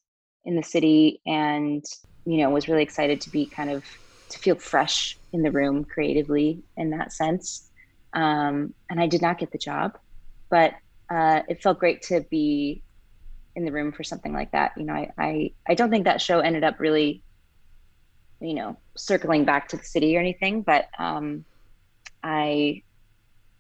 [0.45, 1.83] in the city and
[2.25, 3.83] you know was really excited to be kind of
[4.31, 7.69] to feel fresh in the room creatively in that sense.
[8.13, 9.93] Um, and i did not get the job
[10.51, 10.73] but
[11.11, 12.83] uh, it felt great to be
[13.55, 16.21] in the room for something like that you know I, I i don't think that
[16.21, 17.23] show ended up really
[18.41, 21.45] you know circling back to the city or anything but um,
[22.23, 22.83] i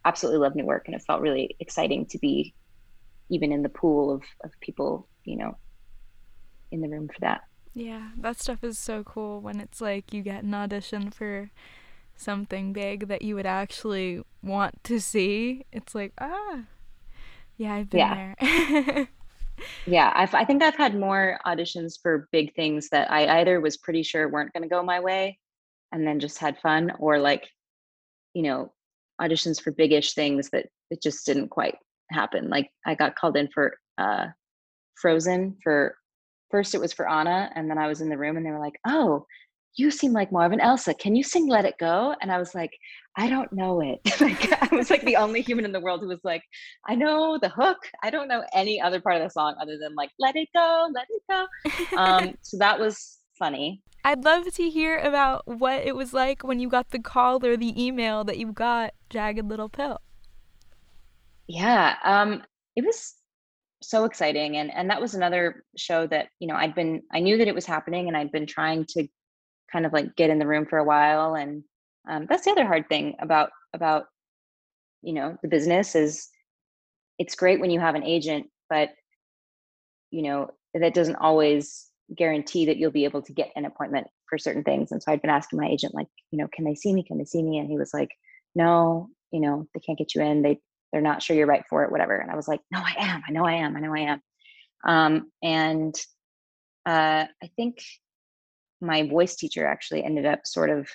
[0.05, 2.53] absolutely love newark and it felt really exciting to be
[3.29, 5.55] even in the pool of, of people you know
[6.73, 7.41] in the room for that.
[7.73, 11.51] Yeah, that stuff is so cool when it's like you get an audition for
[12.15, 15.65] something big that you would actually want to see.
[15.71, 16.63] It's like, ah,
[17.57, 18.35] yeah, I've been yeah.
[18.39, 19.07] there.
[19.87, 23.77] yeah, I've, I think I've had more auditions for big things that I either was
[23.77, 25.39] pretty sure weren't going to go my way
[25.91, 27.47] and then just had fun, or like,
[28.33, 28.71] you know,
[29.21, 31.75] auditions for biggish things that it just didn't quite
[32.11, 32.49] happen.
[32.49, 34.27] Like I got called in for uh,
[35.01, 35.95] Frozen for
[36.51, 38.59] first it was for Anna, and then I was in the room and they were
[38.59, 39.25] like, "Oh,
[39.75, 40.93] you seem like more of an Elsa.
[40.93, 42.71] Can you sing Let It Go?" And I was like,
[43.17, 46.07] "I don't know it." like I was like the only human in the world who
[46.07, 46.43] was like,
[46.87, 47.79] "I know the hook.
[48.03, 50.89] I don't know any other part of the song other than like Let It Go,
[50.93, 53.81] Let It Go." Um, so that was funny.
[54.05, 57.55] I'd love to hear about what it was like when you got the call or
[57.55, 60.01] the email that you got Jagged Little Pill.
[61.47, 62.41] Yeah, um,
[62.75, 63.13] it was
[63.83, 67.37] so exciting and and that was another show that you know i'd been i knew
[67.37, 69.05] that it was happening and i'd been trying to
[69.69, 71.63] kind of like get in the room for a while and
[72.09, 74.05] um, that's the other hard thing about about
[75.01, 76.29] you know the business is
[77.19, 78.91] it's great when you have an agent but
[80.11, 84.37] you know that doesn't always guarantee that you'll be able to get an appointment for
[84.37, 86.93] certain things and so i'd been asking my agent like you know can they see
[86.93, 88.11] me can they see me and he was like
[88.55, 90.59] no you know they can't get you in they
[90.93, 92.15] they're not sure you're right for it, whatever.
[92.15, 93.23] And I was like, no, I am.
[93.27, 93.75] I know I am.
[93.75, 94.21] I know I am.
[94.87, 95.95] Um, and
[96.85, 97.79] uh, I think
[98.79, 100.87] my voice teacher actually ended up sort of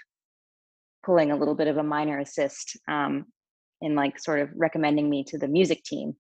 [1.05, 3.27] pulling a little bit of a minor assist um,
[3.81, 6.15] in like sort of recommending me to the music team.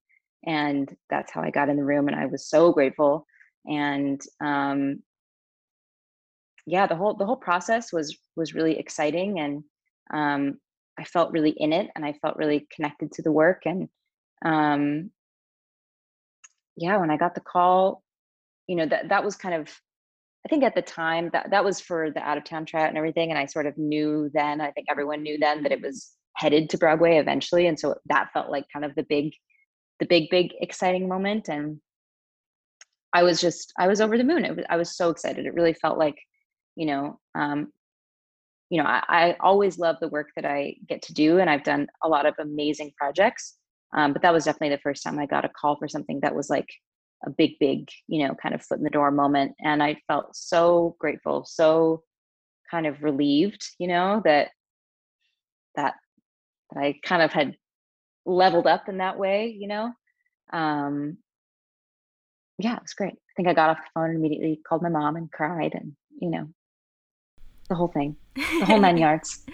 [0.45, 2.09] And that's how I got in the room.
[2.09, 3.27] And I was so grateful.
[3.67, 5.03] And um,
[6.67, 9.63] yeah, the whole the whole process was was really exciting and
[10.13, 10.59] um,
[10.99, 13.63] I felt really in it and I felt really connected to the work.
[13.65, 13.89] And
[14.45, 15.11] um,
[16.77, 18.03] yeah, when I got the call,
[18.67, 19.69] you know, that that was kind of
[20.47, 22.97] I think at the time that that was for the out of town tryout and
[22.97, 23.31] everything.
[23.31, 26.71] And I sort of knew then, I think everyone knew then that it was headed
[26.71, 27.67] to Broadway eventually.
[27.67, 29.35] And so that felt like kind of the big,
[30.01, 31.49] the big, big exciting moment.
[31.49, 31.81] And
[33.13, 34.43] I was just, I was over the moon.
[34.57, 35.45] Was, I was so excited.
[35.45, 36.17] It really felt like,
[36.77, 37.73] you know, um,
[38.71, 41.65] you know, I, I, always love the work that I get to do, and I've
[41.65, 43.55] done a lot of amazing projects.
[43.95, 46.35] Um, but that was definitely the first time I got a call for something that
[46.35, 46.69] was like
[47.25, 50.37] a big, big, you know, kind of foot in the door moment, and I felt
[50.37, 52.03] so grateful, so
[52.71, 54.49] kind of relieved, you know, that
[55.77, 55.95] that
[56.73, 57.57] that I kind of had
[58.27, 59.93] leveled up in that way, you know.
[60.53, 61.19] Um,
[62.59, 63.15] yeah, it was great.
[63.15, 65.93] I think I got off the phone and immediately called my mom and cried, and
[66.21, 66.49] you know,
[67.69, 69.45] the whole thing, the whole nine yards.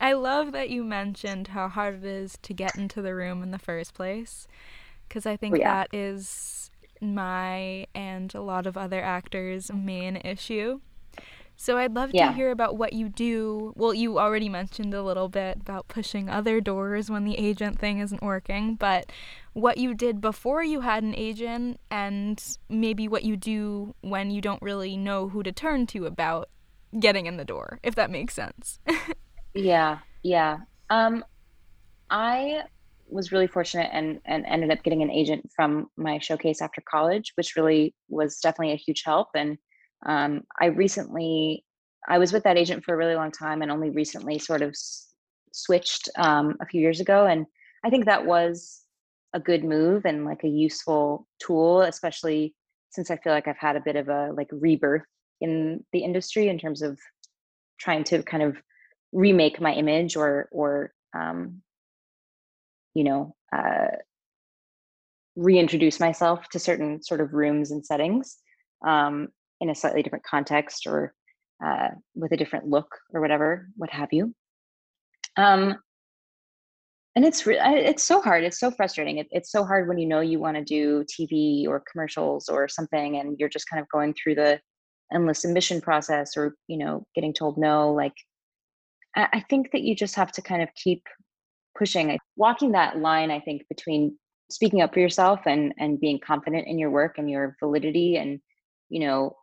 [0.00, 3.50] I love that you mentioned how hard it is to get into the room in
[3.50, 4.46] the first place,
[5.08, 5.74] because I think oh, yeah.
[5.74, 10.80] that is my and a lot of other actors' main issue.
[11.58, 12.28] So I'd love yeah.
[12.28, 13.72] to hear about what you do.
[13.76, 17.98] Well, you already mentioned a little bit about pushing other doors when the agent thing
[17.98, 19.10] isn't working, but
[19.54, 24.42] what you did before you had an agent and maybe what you do when you
[24.42, 26.50] don't really know who to turn to about
[27.00, 28.78] getting in the door, if that makes sense.
[29.54, 30.58] yeah, yeah.
[30.90, 31.24] Um,
[32.10, 32.62] I
[33.08, 37.32] was really fortunate and and ended up getting an agent from my showcase after college,
[37.36, 39.28] which really was definitely a huge help.
[39.34, 39.58] And
[40.04, 41.64] um, I recently,
[42.08, 44.74] I was with that agent for a really long time, and only recently sort of
[45.52, 47.46] switched um, a few years ago, and
[47.84, 48.82] I think that was
[49.34, 52.54] a good move and like a useful tool, especially
[52.90, 55.02] since I feel like I've had a bit of a like rebirth
[55.40, 56.98] in the industry in terms of
[57.78, 58.56] trying to kind of
[59.12, 61.62] remake my image or or um,
[62.94, 63.88] you know uh,
[65.36, 68.38] reintroduce myself to certain sort of rooms and settings
[68.86, 69.28] um,
[69.60, 71.14] in a slightly different context or
[71.64, 74.34] uh, with a different look or whatever, what have you.
[75.36, 75.76] Um,
[77.14, 78.44] and it's re- it's so hard.
[78.44, 79.18] It's so frustrating.
[79.18, 82.68] It, it's so hard when you know you want to do TV or commercials or
[82.68, 84.60] something, and you're just kind of going through the
[85.12, 87.92] endless submission process, or you know, getting told no.
[87.92, 88.14] Like,
[89.16, 91.02] I, I think that you just have to kind of keep
[91.76, 93.30] pushing, walking that line.
[93.30, 94.16] I think between
[94.50, 98.40] speaking up for yourself and and being confident in your work and your validity, and
[98.88, 99.36] you know,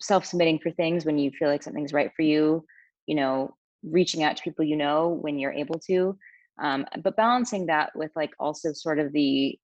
[0.00, 2.64] self submitting for things when you feel like something's right for you.
[3.06, 6.16] You know, reaching out to people you know when you're able to
[6.58, 9.58] um, but balancing that with like also sort of the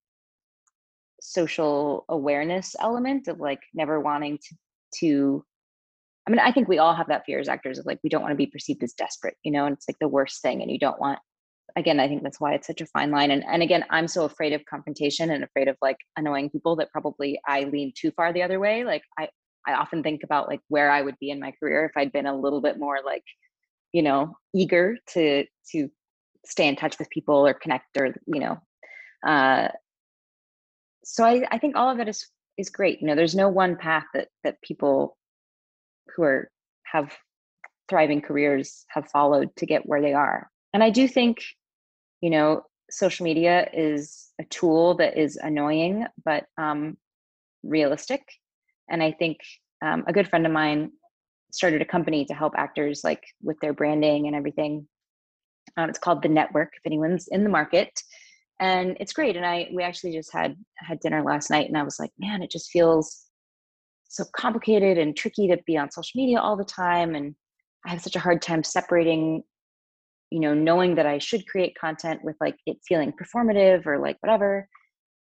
[1.21, 4.57] social awareness element of like never wanting to
[5.01, 5.45] to
[6.27, 8.23] i mean i think we all have that fear as actors of like we don't
[8.23, 10.71] want to be perceived as desperate you know and it's like the worst thing and
[10.71, 11.19] you don't want
[11.77, 14.25] again i think that's why it's such a fine line and, and again i'm so
[14.25, 18.33] afraid of confrontation and afraid of like annoying people that probably i lean too far
[18.33, 19.29] the other way like i
[19.67, 22.27] i often think about like where i would be in my career if i'd been
[22.27, 23.25] a little bit more like
[23.93, 25.89] you know eager to to
[26.45, 28.59] stay in touch with people or connect or you know
[29.27, 29.69] uh,
[31.05, 32.27] so I, I think all of it is
[32.59, 35.17] is great you know there's no one path that that people
[36.15, 36.51] who are
[36.85, 37.17] have
[37.89, 40.49] thriving careers have followed to get where they are.
[40.73, 41.39] And i do think
[42.21, 46.97] you know social media is a tool that is annoying but um,
[47.63, 48.23] realistic.
[48.89, 49.39] And i think
[49.83, 50.93] um, a good friend of mine
[51.53, 54.89] started a company to help actors like with their branding and everything.
[55.77, 56.73] Um, it's called the Network.
[56.77, 57.91] If anyone's in the market,
[58.63, 59.37] and it's great.
[59.37, 62.43] And I we actually just had had dinner last night, and I was like, man,
[62.43, 63.25] it just feels
[64.09, 67.35] so complicated and tricky to be on social media all the time, and
[67.85, 69.43] I have such a hard time separating,
[70.31, 74.17] you know, knowing that I should create content with like it feeling performative or like
[74.21, 74.69] whatever.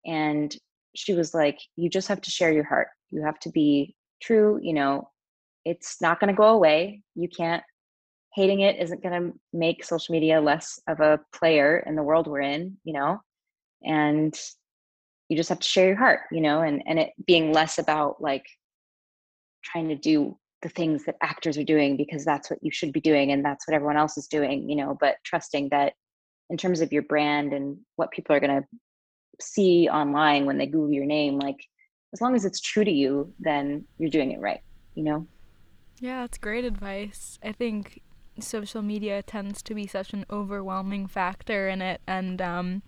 [0.04, 0.54] And
[0.96, 2.88] she was like, you just have to share your heart.
[3.10, 4.58] You have to be true.
[4.60, 5.10] You know,
[5.64, 7.02] it's not going to go away.
[7.14, 7.62] You can't
[8.34, 12.26] hating it isn't going to make social media less of a player in the world
[12.26, 13.18] we're in you know
[13.82, 14.38] and
[15.28, 18.20] you just have to share your heart you know and and it being less about
[18.20, 18.46] like
[19.64, 23.00] trying to do the things that actors are doing because that's what you should be
[23.00, 25.92] doing and that's what everyone else is doing you know but trusting that
[26.50, 28.66] in terms of your brand and what people are going to
[29.40, 31.58] see online when they google your name like
[32.12, 34.60] as long as it's true to you then you're doing it right
[34.98, 35.26] you know?
[36.00, 37.38] Yeah that's great advice.
[37.42, 38.02] I think
[38.40, 42.82] social media tends to be such an overwhelming factor in it and um,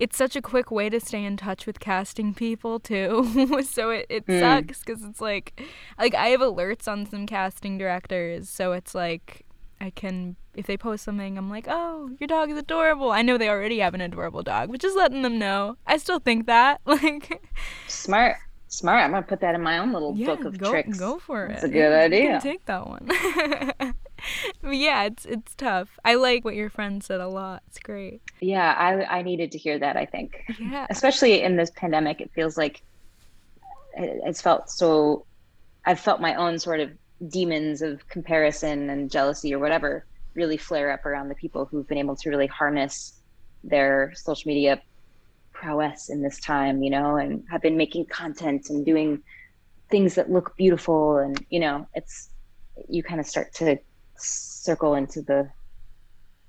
[0.00, 3.58] it's such a quick way to stay in touch with casting people too.
[3.70, 4.40] So it, it mm.
[4.40, 5.60] sucks because it's like
[5.98, 9.44] like i have alerts on some casting directors so it's like
[9.80, 13.10] i can if they post something i'm like oh your dog is adorable.
[13.10, 15.76] I know they already have an adorable dog but just letting them know.
[15.86, 17.42] I still think that like
[17.86, 18.36] smart
[18.70, 21.18] smart i'm gonna put that in my own little yeah, book of go, tricks go
[21.18, 23.06] for it it's a good idea take that one
[24.70, 25.98] yeah, it's it's tough.
[26.04, 27.62] I like what your friend said a lot.
[27.68, 28.22] It's great.
[28.40, 29.96] Yeah, I I needed to hear that.
[29.96, 32.82] I think, yeah, especially in this pandemic, it feels like
[33.96, 35.26] it, it's felt so.
[35.84, 36.90] I've felt my own sort of
[37.28, 41.98] demons of comparison and jealousy or whatever really flare up around the people who've been
[41.98, 43.14] able to really harness
[43.64, 44.80] their social media
[45.60, 49.22] prowess in this time, you know, and have been making content and doing
[49.90, 52.30] things that look beautiful and you know it's
[52.88, 53.76] you kind of start to
[54.16, 55.50] circle into the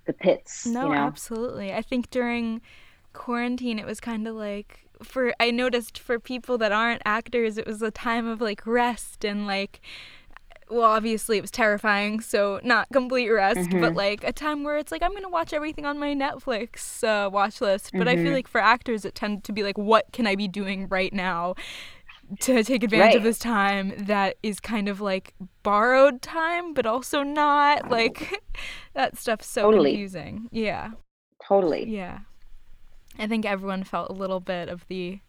[0.06, 0.66] the pits.
[0.66, 0.96] No, you know?
[0.96, 1.74] absolutely.
[1.74, 2.62] I think during
[3.14, 7.68] quarantine it was kind of like for I noticed for people that aren't actors it
[7.68, 9.82] was a time of like rest and like
[10.72, 13.82] well obviously it was terrifying so not complete rest mm-hmm.
[13.82, 17.30] but like a time where it's like i'm gonna watch everything on my netflix uh,
[17.30, 18.08] watch list but mm-hmm.
[18.08, 18.34] i feel mm-hmm.
[18.34, 21.54] like for actors it tended to be like what can i be doing right now
[22.40, 23.16] to take advantage right.
[23.18, 27.90] of this time that is kind of like borrowed time, but also not.
[27.90, 28.42] Like
[28.94, 29.92] that stuff's so totally.
[29.92, 30.48] confusing.
[30.52, 30.92] Yeah.
[31.46, 31.90] Totally.
[31.90, 32.20] Yeah.
[33.20, 35.20] I think everyone felt a little bit of the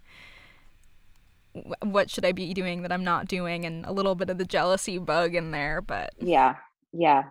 [1.82, 4.44] what should I be doing that I'm not doing and a little bit of the
[4.44, 6.56] jealousy bug in there, but Yeah.
[6.92, 7.24] Yeah.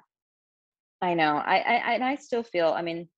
[1.01, 1.37] I know.
[1.37, 3.09] I I and I still feel, I mean,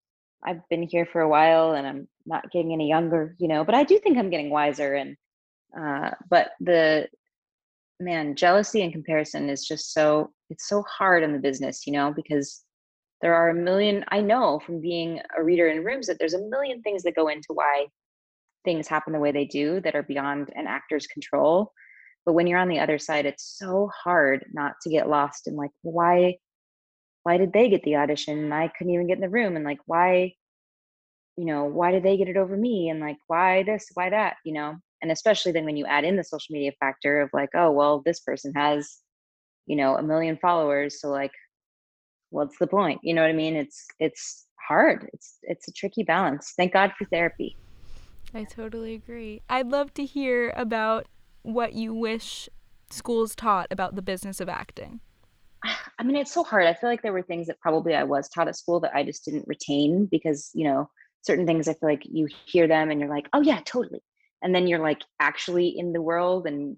[0.44, 3.76] I've been here for a while and I'm not getting any younger, you know, but
[3.76, 5.18] I do think I'm getting wiser and
[5.78, 7.08] uh, but the
[8.00, 12.14] man, jealousy and comparison is just so it's so hard in the business, you know,
[12.14, 12.64] because
[13.24, 16.48] there are a million i know from being a reader in rooms that there's a
[16.50, 17.88] million things that go into why
[18.64, 21.72] things happen the way they do that are beyond an actor's control
[22.26, 25.56] but when you're on the other side it's so hard not to get lost in
[25.56, 26.36] like why
[27.24, 28.38] why did they get the audition?
[28.38, 30.34] And i couldn't even get in the room and like why
[31.38, 32.90] you know why did they get it over me?
[32.90, 34.36] and like why this why that?
[34.46, 34.76] you know?
[35.02, 38.02] And especially then when you add in the social media factor of like oh well
[38.06, 39.00] this person has
[39.66, 41.32] you know a million followers so like
[42.30, 43.00] what's the point?
[43.04, 43.56] you know what i mean?
[43.56, 45.10] It's it's hard.
[45.14, 46.54] It's it's a tricky balance.
[46.58, 47.58] Thank god for therapy
[48.34, 49.42] i totally agree.
[49.50, 51.08] I'd love to hear about
[51.44, 52.50] what you wish
[52.90, 55.00] schools taught about the business of acting.
[56.00, 56.66] I mean it's so hard.
[56.66, 59.04] I feel like there were things that probably i was taught at school that i
[59.04, 60.90] just didn't retain because you know
[61.22, 64.02] certain things i feel like you hear them and you're like oh yeah totally.
[64.42, 66.78] And then you're like actually in the world and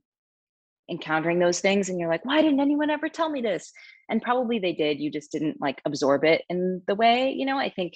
[0.88, 3.72] encountering those things and you're like why didn't anyone ever tell me this?
[4.10, 5.00] And probably they did.
[5.00, 7.58] You just didn't like absorb it in the way you know?
[7.58, 7.93] I think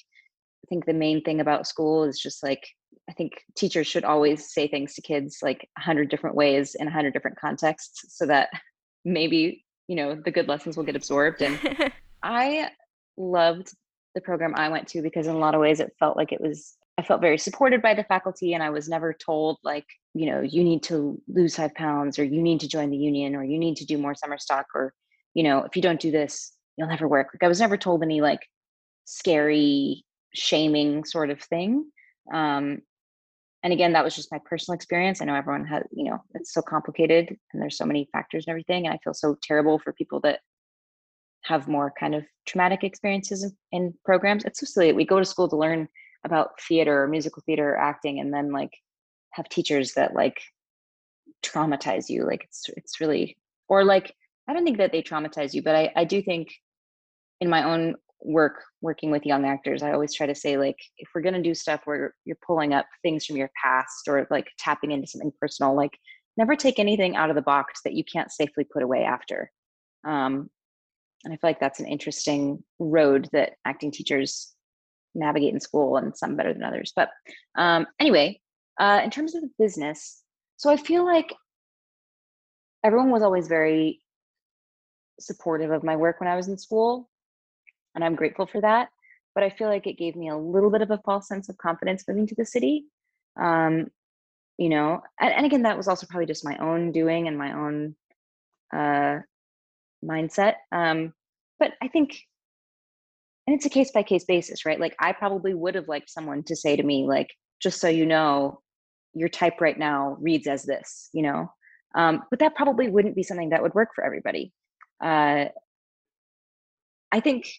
[0.64, 2.64] i think the main thing about school is just like
[3.10, 6.88] i think teachers should always say things to kids like a hundred different ways in
[6.88, 8.50] a hundred different contexts so that
[9.06, 11.92] maybe you know the good lessons will get absorbed and
[12.24, 12.70] i
[13.18, 13.74] loved
[14.16, 16.42] the program i went to because in a lot of ways it felt like it
[16.42, 20.30] was I felt very supported by the faculty, and I was never told, like, you
[20.30, 23.44] know, you need to lose five pounds, or you need to join the union, or
[23.46, 24.94] you need to do more summer stock, or,
[25.34, 27.30] you know, if you don't do this, you'll never work.
[27.34, 28.42] Like, I was never told any like
[29.06, 30.04] scary,
[30.36, 31.90] shaming sort of thing.
[32.34, 32.80] Um,
[33.64, 35.22] and again, that was just my personal experience.
[35.22, 38.52] I know everyone has, you know, it's so complicated and there's so many factors and
[38.52, 38.86] everything.
[38.86, 40.40] And I feel so terrible for people that
[41.44, 44.46] have more kind of traumatic experiences in, in programs.
[44.46, 44.94] It's so silly.
[44.94, 45.90] We go to school to learn
[46.26, 48.72] about theater or musical theater or acting and then like
[49.32, 50.42] have teachers that like
[51.44, 53.38] traumatize you like it's it's really
[53.70, 54.14] or like
[54.48, 56.50] i don't think that they traumatize you but i i do think
[57.40, 61.08] in my own work working with young actors i always try to say like if
[61.16, 64.48] we're going to do stuff where you're pulling up things from your past or like
[64.58, 65.98] tapping into something personal like
[66.36, 69.50] never take anything out of the box that you can't safely put away after
[70.06, 70.50] um
[71.24, 74.54] and i feel like that's an interesting road that acting teachers
[75.16, 76.94] navigate in school and some better than others.
[76.96, 77.10] But
[77.56, 78.40] um, anyway,
[78.80, 80.24] uh, in terms of the business,
[80.58, 81.34] so I feel like
[82.84, 84.02] everyone was always very
[85.20, 87.10] supportive of my work when I was in school,
[87.96, 88.90] and I'm grateful for that.
[89.36, 91.58] But I feel like it gave me a little bit of a false sense of
[91.58, 92.86] confidence moving to the city.
[93.40, 93.88] Um,
[94.58, 97.54] you know, and, and again, that was also probably just my own doing and my
[97.54, 97.96] own
[98.74, 99.20] uh,
[100.04, 100.56] mindset.
[100.72, 101.14] Um,
[101.60, 102.20] but I think
[103.50, 104.80] and it's a case by case basis, right?
[104.80, 108.06] Like I probably would have liked someone to say to me, like, just so you
[108.06, 108.62] know,
[109.16, 111.52] your type right now reads as this, you know?
[111.96, 114.54] Um, but that probably wouldn't be something that would work for everybody.
[115.04, 115.46] Uh,
[117.12, 117.52] I think,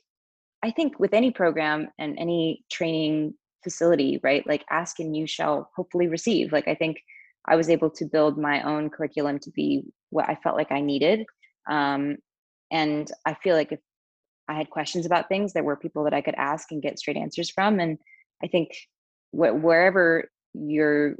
[0.62, 3.34] I think with any program and any training
[3.64, 4.46] facility, right?
[4.46, 6.52] Like ask and you shall hopefully receive.
[6.52, 6.98] Like I think
[7.46, 10.80] I was able to build my own curriculum to be what I felt like I
[10.80, 11.24] needed.
[11.68, 12.18] Um,
[12.70, 13.80] and I feel like if
[14.48, 17.16] I had questions about things, there were people that I could ask and get straight
[17.16, 17.80] answers from.
[17.80, 17.98] And
[18.42, 18.70] I think
[19.30, 21.16] wh- wherever you're,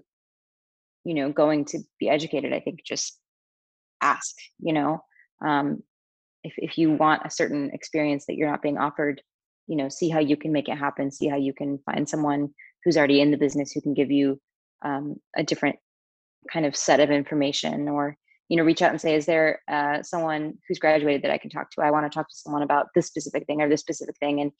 [1.05, 3.19] you know, going to be educated, I think just
[4.03, 5.03] ask, you know,
[5.45, 5.83] um,
[6.43, 9.23] if, if you want a certain experience that you're not being offered,
[9.67, 12.51] you know, see how you can make it happen, see how you can find someone
[12.85, 14.41] who's already in the business who can give you
[14.83, 15.77] um, a different
[16.51, 18.17] kind of set of information or
[18.49, 21.51] you know reach out and say is there uh, someone who's graduated that i can
[21.51, 21.83] talk to?
[21.83, 24.41] I want to talk to someone about this specific thing or this specific thing.
[24.41, 24.53] And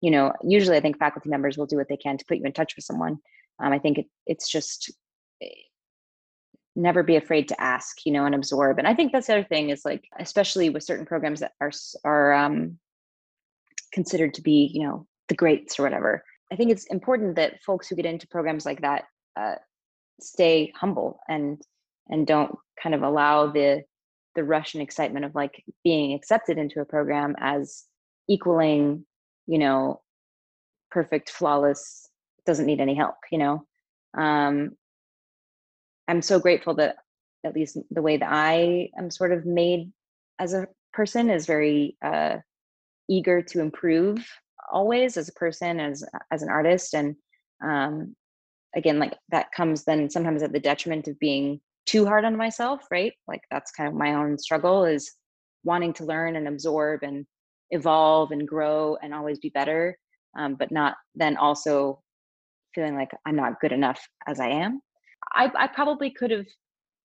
[0.00, 2.44] you know usually i think faculty members will do what they can to put you
[2.44, 3.18] in touch with someone.
[3.62, 4.92] Um, i think it, it's just
[5.42, 5.48] eh,
[6.74, 8.78] never be afraid to ask you know and absorb.
[8.78, 11.72] And i think that's the other thing is like especially with certain programs that are
[12.04, 12.78] are um,
[13.96, 16.22] considered to be you know the greats or whatever.
[16.52, 19.04] I think it's important that folks who get into programs like that
[19.40, 19.56] uh,
[20.20, 21.60] stay humble and
[22.08, 23.82] and don't kind of allow the
[24.34, 27.84] the rush and excitement of like being accepted into a program as
[28.28, 29.04] equaling
[29.46, 30.00] you know
[30.90, 32.08] perfect flawless
[32.44, 33.66] doesn't need any help you know?
[34.16, 34.76] Um
[36.08, 36.96] i'm so grateful that
[37.44, 39.90] at least the way that i am sort of made
[40.38, 42.36] as a person is very uh
[43.08, 44.26] eager to improve
[44.72, 47.14] always as a person as as an artist and
[47.64, 48.14] um
[48.74, 52.82] again like that comes then sometimes at the detriment of being too hard on myself,
[52.90, 53.12] right?
[53.26, 55.12] Like that's kind of my own struggle is
[55.64, 57.24] wanting to learn and absorb and
[57.70, 59.96] evolve and grow and always be better,
[60.38, 62.02] um, but not then also
[62.74, 64.80] feeling like I'm not good enough as I am.
[65.32, 66.46] I, I probably could have,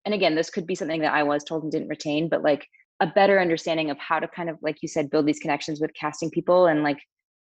[0.05, 2.67] and again, this could be something that I was told and didn't retain, but like
[3.01, 5.91] a better understanding of how to kind of, like you said, build these connections with
[5.93, 6.99] casting people and like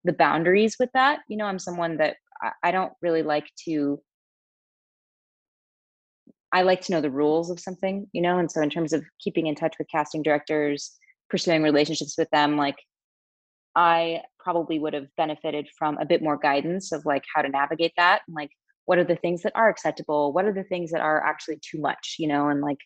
[0.05, 1.21] the boundaries with that.
[1.29, 2.17] You know, I'm someone that
[2.63, 4.01] I, don't really like to
[6.53, 9.05] I like to know the rules of something, you know, and so in terms of
[9.21, 10.93] keeping in touch with casting directors,
[11.31, 12.77] pursuing relationships with them, like
[13.75, 17.93] I probably would have benefited from a bit more guidance of like how to navigate
[17.97, 18.51] that and like
[18.87, 21.81] what are the things that are acceptable, what are the things that are actually too
[21.81, 22.79] much, you know, and like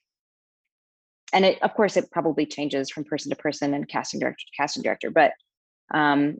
[1.33, 4.63] and it of course it probably changes from person to person and casting director to
[4.63, 5.33] casting director, but
[5.95, 6.39] um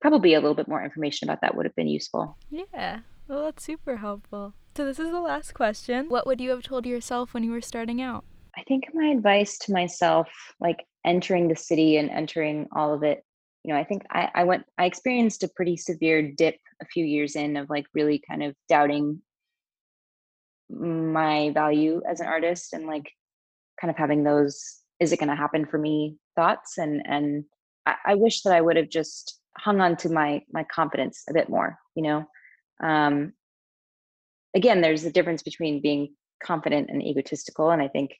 [0.00, 2.36] probably a little bit more information about that would have been useful.
[2.50, 3.00] Yeah.
[3.26, 4.52] Well, that's super helpful.
[4.76, 6.08] So, this is the last question.
[6.08, 8.24] What would you have told yourself when you were starting out?
[8.56, 10.28] I think my advice to myself,
[10.60, 13.24] like entering the city and entering all of it,
[13.62, 17.04] you know, I think I, I went, I experienced a pretty severe dip a few
[17.04, 19.22] years in of like really kind of doubting
[20.68, 23.10] my value as an artist and like
[23.80, 26.78] kind of having those, is it going to happen for me thoughts?
[26.78, 27.44] And, and
[27.86, 31.34] I, I wish that I would have just hung on to my, my confidence a
[31.34, 32.24] bit more, you know?
[32.82, 33.32] Um,
[34.54, 37.70] again, there's a difference between being confident and egotistical.
[37.70, 38.12] And I think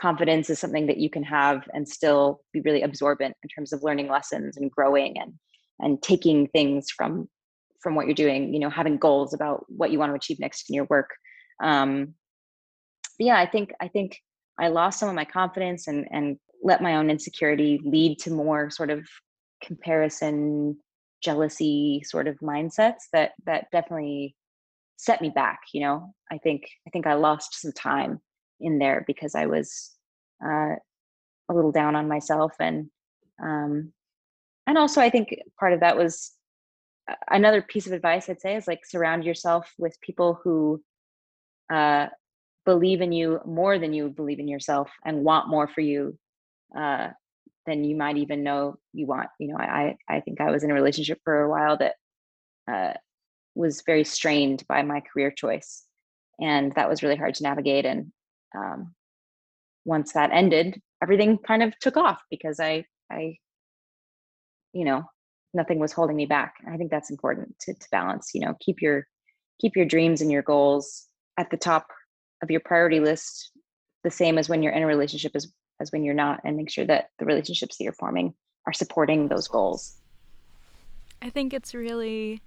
[0.00, 3.82] confidence is something that you can have and still be really absorbent in terms of
[3.82, 5.32] learning lessons and growing and
[5.80, 7.28] and taking things from
[7.82, 10.68] from what you're doing you know having goals about what you want to achieve next
[10.68, 11.10] in your work
[11.62, 12.14] um
[13.18, 14.18] yeah i think i think
[14.58, 18.70] i lost some of my confidence and and let my own insecurity lead to more
[18.70, 19.06] sort of
[19.62, 20.76] comparison
[21.22, 24.34] jealousy sort of mindsets that that definitely
[24.98, 26.14] set me back you know?
[26.30, 28.20] I think i think i lost some time
[28.60, 29.92] in there because i was
[30.44, 30.76] uh,
[31.48, 32.90] a little down on myself and
[33.42, 33.92] um
[34.66, 36.32] and also i think part of that was
[37.10, 40.82] uh, another piece of advice i'd say is like surround yourself with people who
[41.72, 42.06] uh
[42.66, 46.18] believe in you more than you believe in yourself and want more for you
[46.76, 47.08] uh
[47.64, 50.70] than you might even know you want you know i i think i was in
[50.70, 51.94] a relationship for a while that
[52.70, 52.92] uh
[53.54, 55.84] was very strained by my career choice
[56.40, 58.12] and that was really hard to navigate and
[58.54, 58.94] um,
[59.84, 63.36] once that ended everything kind of took off because i i
[64.72, 65.04] you know
[65.54, 68.82] nothing was holding me back i think that's important to, to balance you know keep
[68.82, 69.06] your
[69.60, 71.06] keep your dreams and your goals
[71.38, 71.86] at the top
[72.42, 73.50] of your priority list
[74.04, 76.70] the same as when you're in a relationship as as when you're not and make
[76.70, 78.34] sure that the relationships that you're forming
[78.66, 79.96] are supporting those goals
[81.22, 82.40] i think it's really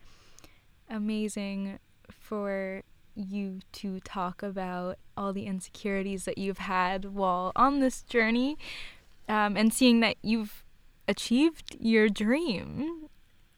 [0.89, 1.79] amazing
[2.09, 2.83] for
[3.15, 8.57] you to talk about all the insecurities that you've had while on this journey
[9.27, 10.63] um, and seeing that you've
[11.07, 13.09] achieved your dream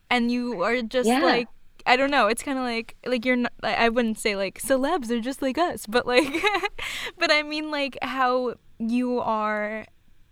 [0.09, 1.19] and you are just yeah.
[1.19, 1.47] like
[1.85, 2.27] I don't know.
[2.27, 3.53] It's kind of like like you're not.
[3.63, 6.31] I wouldn't say like celebs are just like us, but like,
[7.17, 9.85] but I mean like how you are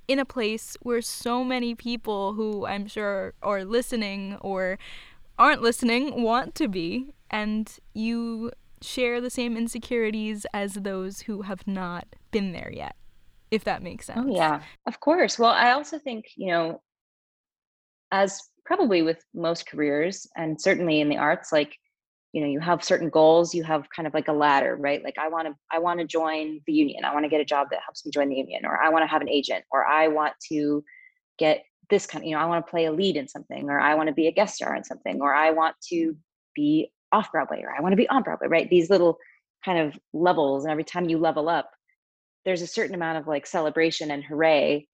[0.07, 4.79] in a place where so many people who I'm sure are listening or
[5.37, 11.67] aren't listening want to be, and you share the same insecurities as those who have
[11.67, 12.95] not been there yet,
[13.51, 14.27] if that makes oh, sense.
[14.29, 15.37] Oh, yeah, of course.
[15.37, 16.81] Well, I also think, you know,
[18.11, 21.75] as probably with most careers, and certainly in the arts, like,
[22.31, 25.15] you know you have certain goals you have kind of like a ladder right like
[25.19, 27.67] i want to i want to join the union i want to get a job
[27.71, 30.07] that helps me join the union or i want to have an agent or i
[30.07, 30.83] want to
[31.39, 33.79] get this kind of, you know, I want to play a lead in something, or
[33.79, 36.15] I want to be a guest star in something, or I want to
[36.55, 38.69] be off Broadway, or I want to be on Broadway, right?
[38.69, 39.17] These little
[39.65, 40.63] kind of levels.
[40.63, 41.71] And every time you level up,
[42.45, 44.87] there's a certain amount of like celebration and hooray.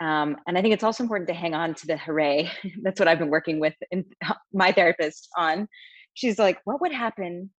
[0.00, 2.50] Um, and I think it's also important to hang on to the hooray.
[2.82, 4.04] That's what I've been working with in,
[4.52, 5.68] my therapist on.
[6.14, 7.50] She's like, what would happen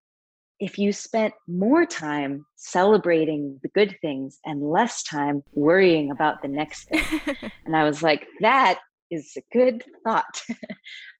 [0.59, 6.47] if you spent more time celebrating the good things and less time worrying about the
[6.47, 7.21] next thing
[7.65, 8.79] and i was like that
[9.11, 10.41] is a good thought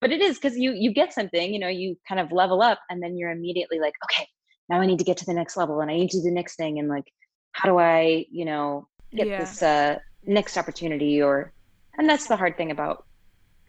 [0.01, 2.79] but it is because you you get something you know you kind of level up
[2.89, 4.27] and then you're immediately like okay
[4.69, 6.31] now i need to get to the next level and i need to do the
[6.31, 7.05] next thing and like
[7.51, 9.39] how do i you know get yeah.
[9.39, 11.53] this uh next opportunity or
[11.97, 13.05] and that's the hard thing about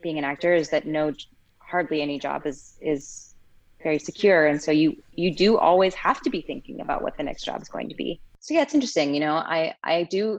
[0.03, 1.13] being an actor is that no
[1.59, 3.35] hardly any job is is
[3.83, 4.47] very secure.
[4.47, 7.61] And so you you do always have to be thinking about what the next job
[7.63, 8.21] is going to be.
[8.47, 10.39] So yeah it's interesting you know i i do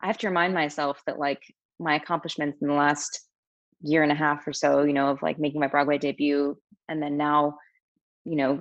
[0.00, 1.42] i have to remind myself that like
[1.78, 3.28] my accomplishments in the last
[3.82, 6.56] year and a half or so you know of like making my broadway debut
[6.88, 7.58] and then now
[8.24, 8.58] you know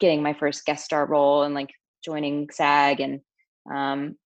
[0.00, 1.68] getting my first guest star role and like
[2.02, 3.20] joining sag and
[3.70, 4.16] um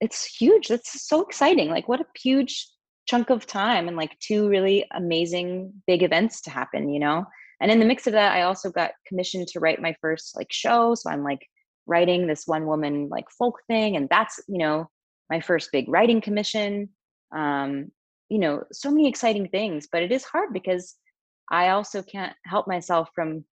[0.00, 2.68] it's huge that's so exciting like what a huge
[3.06, 7.24] chunk of time and like two really amazing big events to happen you know?
[7.62, 10.50] And in the mix of that i also got commissioned to write my first like
[10.50, 11.46] show so i'm like
[11.86, 14.88] writing this one woman like folk thing and that's you know
[15.30, 16.90] my first big writing commission.
[17.34, 17.92] Um
[18.28, 20.94] you know, so many exciting things, but it is hard because
[21.50, 23.44] I also can't help myself from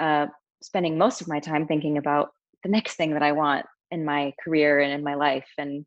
[0.00, 0.28] uh,
[0.62, 2.30] spending most of my time thinking about
[2.62, 5.86] the next thing that I want in my career and in my life and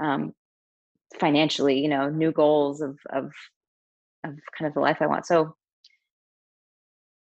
[0.00, 0.34] um,
[1.20, 3.32] financially, you know, new goals of of
[4.24, 5.26] of kind of the life I want.
[5.26, 5.56] So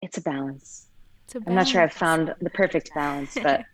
[0.02, 0.88] it's a balance.
[1.26, 1.46] It's a balance.
[1.48, 3.66] I'm not sure I've found the perfect balance, but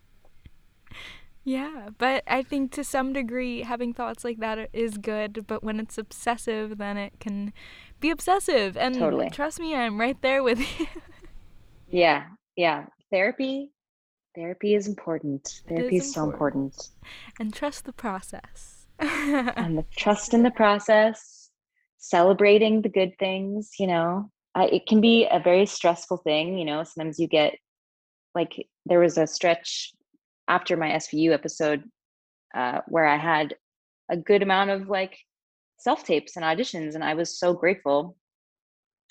[1.44, 5.80] Yeah, but I think to some degree having thoughts like that is good, but when
[5.80, 7.52] it's obsessive, then it can
[8.00, 8.76] be obsessive.
[8.76, 9.30] And totally.
[9.30, 10.86] trust me, I'm right there with you.
[11.90, 12.24] yeah,
[12.56, 12.86] yeah.
[13.10, 13.70] Therapy,
[14.34, 15.62] therapy is important.
[15.68, 16.90] Therapy is, is so important.
[17.38, 18.86] And trust the process.
[18.98, 21.50] and the trust in the process,
[21.98, 24.30] celebrating the good things, you know.
[24.54, 26.84] I, it can be a very stressful thing, you know.
[26.84, 27.54] Sometimes you get
[28.34, 29.92] like there was a stretch
[30.48, 31.84] after my SVU episode
[32.54, 33.54] uh, where I had
[34.10, 35.18] a good amount of like
[35.78, 38.16] self tapes and auditions, and I was so grateful,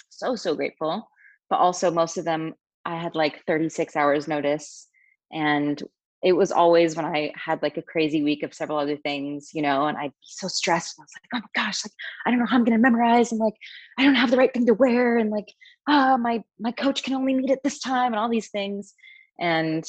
[0.10, 1.08] so so grateful.
[1.50, 2.54] But also, most of them
[2.86, 4.88] I had like 36 hours notice,
[5.32, 5.82] and
[6.24, 9.62] it was always when I had like a crazy week of several other things, you
[9.64, 10.96] know, and I'd be so stressed.
[11.00, 11.94] I was like, oh my gosh, like
[12.26, 13.56] I don't know how I'm gonna memorize, and like
[13.98, 15.52] I don't have the right thing to wear, and like
[15.88, 18.94] ah, oh, my my coach can only meet at this time, and all these things.
[19.40, 19.84] And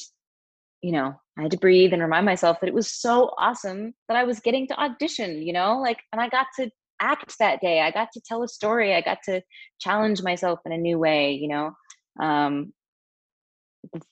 [0.83, 4.17] you know, I had to breathe and remind myself that it was so awesome that
[4.17, 6.71] I was getting to audition, you know, like, and I got to
[7.01, 7.81] act that day.
[7.81, 8.95] I got to tell a story.
[8.95, 9.43] I got to
[9.81, 11.73] challenge myself in a new way, you know.
[12.21, 12.73] Um,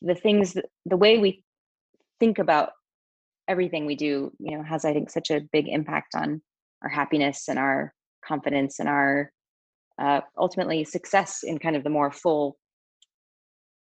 [0.03, 0.57] the, things,
[0.87, 1.45] the way we
[2.19, 2.71] think about
[3.49, 6.43] everything we do, you know, has, I think, such a big impact on
[6.83, 7.93] our happiness and our
[8.25, 9.33] confidence and our
[10.01, 12.57] uh, ultimately success in kind of the more full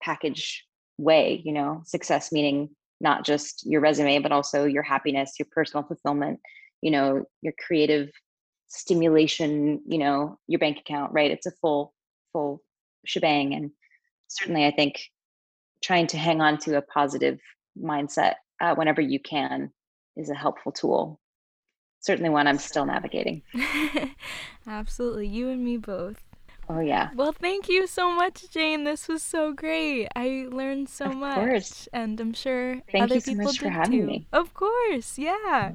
[0.03, 0.65] package
[0.99, 2.71] way, you know, success meaning
[3.01, 6.41] not just your resume but also your happiness your personal fulfillment
[6.83, 8.11] you know your creative
[8.69, 11.31] stimulation you know your bank account right?
[11.31, 11.95] It's a full
[12.33, 12.63] full
[13.07, 13.55] shebang.
[13.55, 13.71] And
[14.29, 15.01] certainly i think
[15.83, 17.39] trying to hang on to a positive
[17.81, 19.71] mindset uh, whenever you can
[20.17, 21.21] is a helpful tool
[22.01, 23.43] certainly one i'm still navigating
[24.67, 26.23] absolutely you and me both
[26.71, 27.09] Oh yeah.
[27.15, 28.85] Well, thank you so much, Jane.
[28.85, 30.09] This was so great.
[30.15, 31.15] I learned so much.
[31.15, 31.49] of much.
[31.49, 31.89] Course.
[31.95, 34.07] And I'm sure thank other you so people much did for having too.
[34.07, 34.27] me.
[34.33, 35.73] Of course, yeah.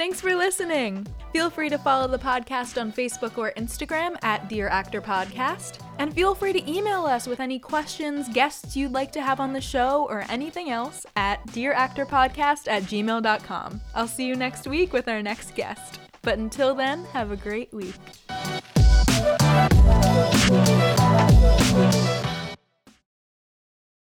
[0.00, 1.06] Thanks for listening.
[1.30, 5.84] Feel free to follow the podcast on Facebook or Instagram at Dear Actor Podcast.
[5.98, 9.52] And feel free to email us with any questions, guests you'd like to have on
[9.52, 13.82] the show, or anything else at dearactorpodcast at gmail.com.
[13.94, 16.00] I'll see you next week with our next guest.
[16.22, 17.92] But until then, have a great week.